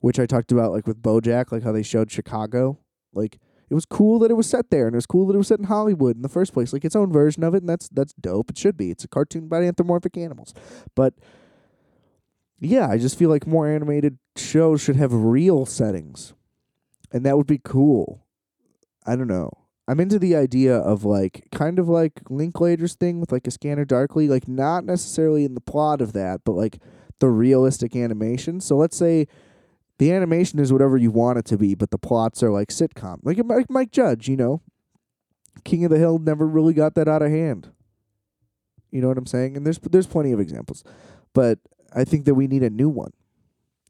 [0.00, 2.78] Which I talked about, like with BoJack, like how they showed Chicago.
[3.12, 3.38] Like
[3.68, 5.48] it was cool that it was set there, and it was cool that it was
[5.48, 7.88] set in Hollywood in the first place, like its own version of it, and that's
[7.88, 8.50] that's dope.
[8.50, 8.90] It should be.
[8.90, 10.54] It's a cartoon about anthropomorphic animals,
[10.94, 11.14] but
[12.58, 16.34] yeah, I just feel like more animated shows should have real settings,
[17.12, 18.26] and that would be cool.
[19.06, 19.50] I don't know.
[19.88, 23.84] I'm into the idea of like kind of like Linklater's thing with like a Scanner
[23.84, 26.78] Darkly, like not necessarily in the plot of that, but like
[27.18, 28.60] the realistic animation.
[28.60, 29.26] So let's say
[30.00, 33.18] the animation is whatever you want it to be, but the plots are like sitcom,
[33.22, 34.62] like like Mike Judge, you know.
[35.62, 37.70] King of the Hill never really got that out of hand.
[38.90, 39.58] You know what I'm saying?
[39.58, 40.84] And there's there's plenty of examples,
[41.34, 41.58] but
[41.94, 43.12] I think that we need a new one.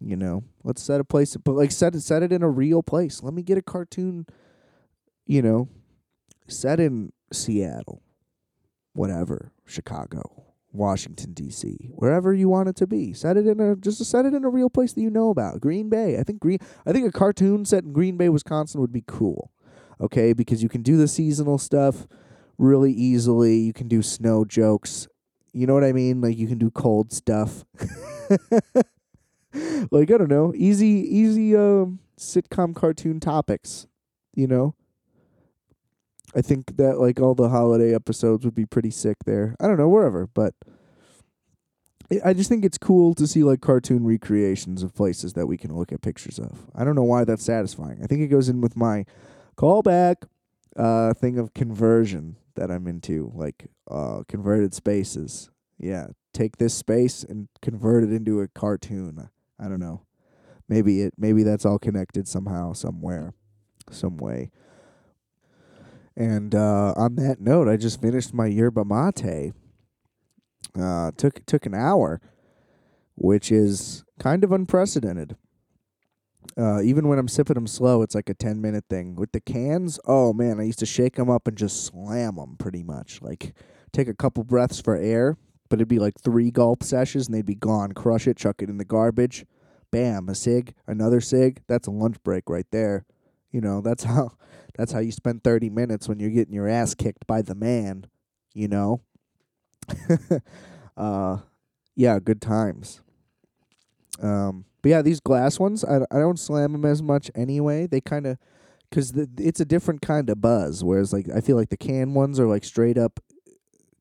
[0.00, 2.82] You know, let's set a place, but like set it set it in a real
[2.82, 3.22] place.
[3.22, 4.26] Let me get a cartoon.
[5.26, 5.68] You know,
[6.48, 8.02] set in Seattle
[8.94, 13.12] whatever, Chicago, Washington D.C., wherever you want it to be.
[13.12, 15.60] Set it in a just set it in a real place that you know about.
[15.60, 16.18] Green Bay.
[16.18, 16.58] I think Green.
[16.86, 19.50] I think a cartoon set in Green Bay, Wisconsin, would be cool.
[20.00, 22.06] Okay, because you can do the seasonal stuff
[22.56, 23.56] really easily.
[23.58, 25.08] You can do snow jokes.
[25.52, 26.20] You know what I mean?
[26.20, 27.64] Like you can do cold stuff.
[29.90, 33.86] like I don't know, easy, easy um, sitcom cartoon topics.
[34.34, 34.74] You know.
[36.34, 39.56] I think that like all the holiday episodes would be pretty sick there.
[39.60, 40.54] I don't know wherever, but
[42.24, 45.74] I- just think it's cool to see like cartoon recreations of places that we can
[45.76, 46.66] look at pictures of.
[46.74, 48.00] I don't know why that's satisfying.
[48.02, 49.04] I think it goes in with my
[49.56, 50.16] callback
[50.76, 55.50] uh thing of conversion that I'm into, like uh converted spaces.
[55.78, 59.30] Yeah, take this space and convert it into a cartoon.
[59.58, 60.02] I don't know.
[60.68, 63.34] Maybe it maybe that's all connected somehow, somewhere,
[63.90, 64.50] some way.
[66.16, 69.52] And uh, on that note, I just finished my yerba mate.
[70.78, 72.20] Uh, took took an hour,
[73.16, 75.36] which is kind of unprecedented.
[76.56, 79.16] Uh, even when I'm sipping them slow, it's like a ten minute thing.
[79.16, 82.56] With the cans, oh man, I used to shake them up and just slam them
[82.58, 83.22] pretty much.
[83.22, 83.54] Like
[83.92, 85.36] take a couple breaths for air,
[85.68, 87.92] but it'd be like three gulp sessions and they'd be gone.
[87.92, 89.46] Crush it, chuck it in the garbage.
[89.90, 91.62] Bam, a cig, another cig.
[91.66, 93.04] That's a lunch break right there.
[93.50, 94.32] You know, that's how
[94.76, 98.06] that's how you spend 30 minutes when you're getting your ass kicked by the man,
[98.54, 99.02] you know?
[100.96, 101.38] uh
[101.96, 103.00] yeah, good times.
[104.22, 107.86] Um but yeah, these glass ones, I, I don't slam them as much anyway.
[107.86, 108.38] They kind of
[108.90, 112.40] the, it's a different kind of buzz whereas like I feel like the can ones
[112.40, 113.20] are like straight up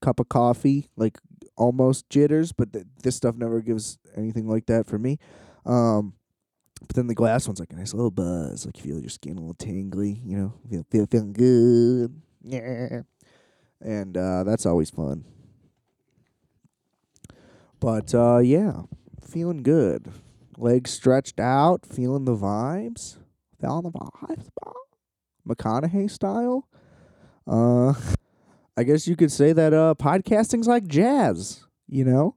[0.02, 1.18] cup of coffee, like
[1.58, 5.20] almost jitters, but th- this stuff never gives anything like that for me.
[5.66, 6.14] Um
[6.88, 9.38] but then the glass one's like a nice little buzz, like you feel your skin
[9.38, 12.22] a little tingly, you know, feel feel feeling good.
[12.44, 13.02] Yeah.
[13.82, 15.26] And uh that's always fun.
[17.80, 18.84] But uh yeah,
[19.24, 20.12] feeling good.
[20.58, 23.18] Legs stretched out, feeling the vibes.
[23.62, 24.48] Feeling the vibes.
[25.48, 26.68] McConaughey style.
[27.48, 27.94] Uh
[28.78, 32.36] I guess you could say that uh podcasting's like jazz, you know?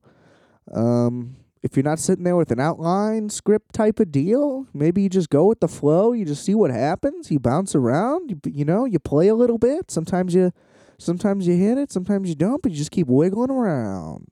[0.72, 5.08] Um if you're not sitting there with an outline script type of deal, maybe you
[5.08, 6.12] just go with the flow.
[6.12, 7.30] You just see what happens.
[7.30, 8.30] You bounce around.
[8.30, 9.90] You, you know, you play a little bit.
[9.90, 10.52] Sometimes you,
[10.98, 11.92] sometimes you hit it.
[11.92, 12.62] Sometimes you don't.
[12.62, 14.26] But you just keep wiggling around.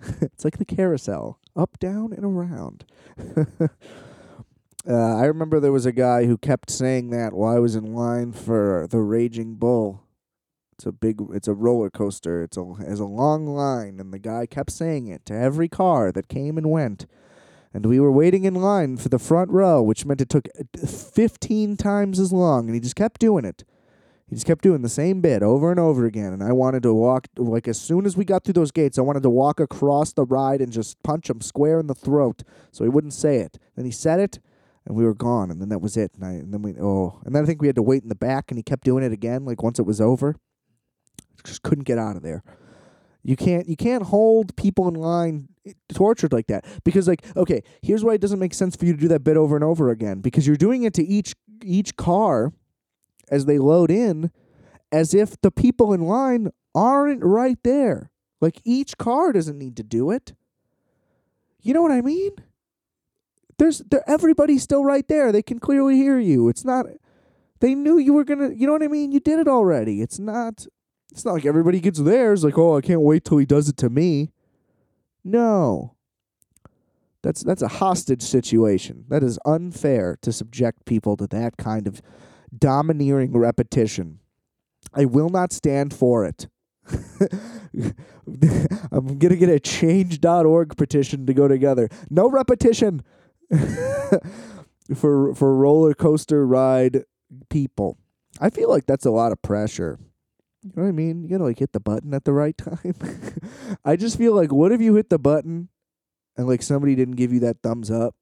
[0.22, 2.86] it's like the carousel, up, down, and around.
[4.88, 7.94] uh, I remember there was a guy who kept saying that while I was in
[7.94, 10.01] line for the Raging Bull.
[10.82, 12.42] It's a big, it's a roller coaster.
[12.42, 16.10] It's a, it's a long line, and the guy kept saying it to every car
[16.10, 17.06] that came and went.
[17.72, 20.84] And we were waiting in line for the front row, which meant it took uh,
[20.84, 23.62] 15 times as long, and he just kept doing it.
[24.26, 26.92] He just kept doing the same bit over and over again, and I wanted to
[26.92, 30.12] walk, like, as soon as we got through those gates, I wanted to walk across
[30.12, 33.56] the ride and just punch him square in the throat so he wouldn't say it.
[33.76, 34.40] Then he said it,
[34.84, 36.10] and we were gone, and then that was it.
[36.16, 38.08] And, I, and then we, oh, and then I think we had to wait in
[38.08, 40.34] the back, and he kept doing it again, like, once it was over
[41.44, 42.42] just couldn't get out of there.
[43.22, 47.62] You can't you can't hold people in line eh, tortured like that because like okay,
[47.80, 49.90] here's why it doesn't make sense for you to do that bit over and over
[49.90, 52.52] again because you're doing it to each each car
[53.30, 54.30] as they load in
[54.90, 58.10] as if the people in line aren't right there.
[58.40, 60.34] Like each car doesn't need to do it.
[61.60, 62.32] You know what I mean?
[63.58, 65.30] There's there everybody's still right there.
[65.30, 66.48] They can clearly hear you.
[66.48, 66.86] It's not
[67.60, 69.12] they knew you were gonna you know what I mean?
[69.12, 70.02] You did it already.
[70.02, 70.66] It's not
[71.12, 73.76] it's not like everybody gets theirs, like, oh, I can't wait till he does it
[73.78, 74.30] to me.
[75.22, 75.94] No.
[77.22, 79.04] That's that's a hostage situation.
[79.08, 82.02] That is unfair to subject people to that kind of
[82.56, 84.18] domineering repetition.
[84.92, 86.48] I will not stand for it.
[88.90, 91.88] I'm gonna get a change.org petition to go together.
[92.10, 93.02] No repetition
[94.96, 97.04] for for roller coaster ride
[97.50, 97.98] people.
[98.40, 100.00] I feel like that's a lot of pressure.
[100.62, 101.22] You know what I mean?
[101.22, 102.94] You gotta like hit the button at the right time.
[103.84, 105.68] I just feel like, what if you hit the button
[106.36, 108.14] and like somebody didn't give you that thumbs up?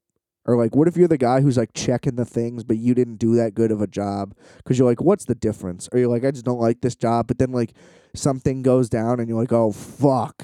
[0.45, 3.17] Or like, what if you're the guy who's like checking the things, but you didn't
[3.17, 4.33] do that good of a job?
[4.57, 5.87] Because you're like, what's the difference?
[5.91, 7.27] Or you're like, I just don't like this job.
[7.27, 7.73] But then like
[8.15, 10.43] something goes down and you're like, oh fuck.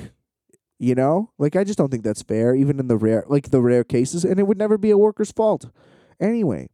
[0.77, 1.31] You know?
[1.39, 4.23] Like I just don't think that's fair, even in the rare like the rare cases,
[4.23, 5.71] and it would never be a worker's fault.
[6.19, 6.69] Anyway.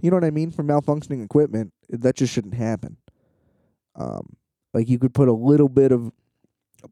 [0.00, 0.50] You know what I mean?
[0.50, 2.98] For malfunctioning equipment, that just shouldn't happen.
[3.98, 4.36] Um,
[4.72, 6.12] like you could put a little bit of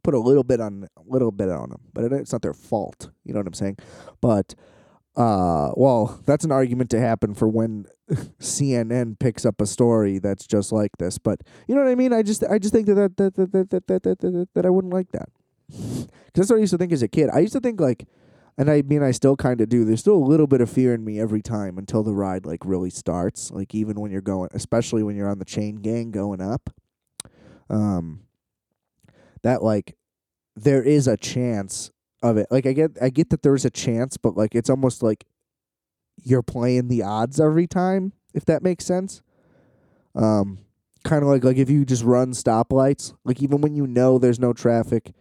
[0.03, 2.55] put a little bit on a little bit on them, but it, it's not their
[2.55, 3.11] fault.
[3.25, 3.79] You know what I'm saying?
[4.21, 4.55] But
[5.17, 7.87] uh, well, that's an argument to happen for when
[8.39, 11.17] CNN picks up a story that's just like this.
[11.19, 12.13] But you know what I mean?
[12.13, 14.67] I just, I just think that that that that that that that, that, that, that
[14.67, 15.31] I wouldn't like that.
[15.69, 17.31] Because that's what I used to think as a kid.
[17.33, 18.07] I used to think like,
[18.59, 19.85] and I mean, I still kind of do.
[19.85, 22.65] There's still a little bit of fear in me every time until the ride like
[22.65, 23.51] really starts.
[23.51, 26.71] Like even when you're going, especially when you're on the chain gang going up,
[27.71, 28.21] um,
[29.43, 29.97] that like
[30.55, 31.91] there is a chance
[32.23, 32.47] of it.
[32.51, 35.25] Like I get, I get that there's a chance, but like it's almost like
[36.23, 39.23] you're playing the odds every time, if that makes sense.
[40.15, 40.59] Um,
[41.05, 44.41] kind of like like if you just run stoplights, like even when you know there's
[44.41, 45.13] no traffic,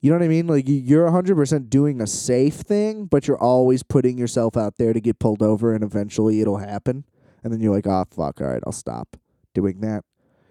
[0.00, 0.46] you know what I mean?
[0.46, 4.92] Like you- you're 100% doing a safe thing, but you're always putting yourself out there
[4.92, 7.04] to get pulled over and eventually it'll happen.
[7.44, 9.16] And then you're like, "Oh fuck, all right, I'll stop
[9.54, 10.04] doing that."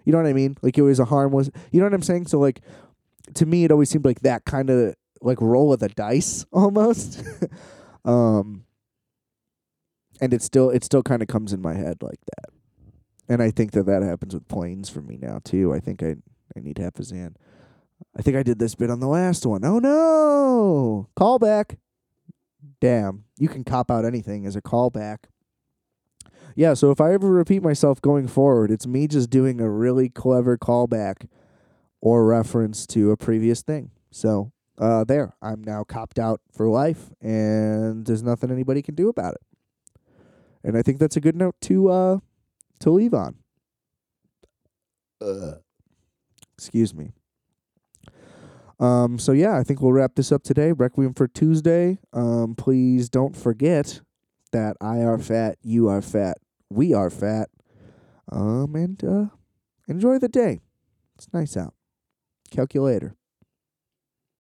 [0.04, 0.56] You know what I mean?
[0.62, 1.50] Like it was a harmless.
[1.70, 2.26] You know what I'm saying?
[2.26, 2.60] So like
[3.34, 7.22] to me it always seemed like that kind of like roll of the dice almost.
[8.04, 8.64] um
[10.20, 12.52] and it still it still kind of comes in my head like that.
[13.28, 15.72] And I think that that happens with planes for me now too.
[15.72, 16.16] I think I
[16.56, 17.34] I need Hafizan.
[18.16, 19.64] I think I did this bit on the last one.
[19.64, 21.08] Oh no!
[21.16, 21.78] Callback.
[22.80, 25.18] Damn, you can cop out anything as a callback.
[26.54, 30.08] Yeah, so if I ever repeat myself going forward, it's me just doing a really
[30.08, 31.28] clever callback
[32.00, 33.90] or reference to a previous thing.
[34.10, 39.08] So, uh there, I'm now copped out for life and there's nothing anybody can do
[39.08, 39.40] about it.
[40.64, 42.18] And I think that's a good note to uh
[42.80, 43.36] to leave on.
[46.56, 47.12] Excuse me.
[48.80, 50.72] Um, so yeah, I think we'll wrap this up today.
[50.72, 51.98] Requiem for Tuesday.
[52.12, 54.00] Um, please don't forget
[54.52, 56.38] that I are fat, you are fat,
[56.70, 57.48] we are fat.
[58.30, 59.26] Um, and uh,
[59.88, 60.60] enjoy the day.
[61.16, 61.74] It's nice out.
[62.50, 63.16] Calculator.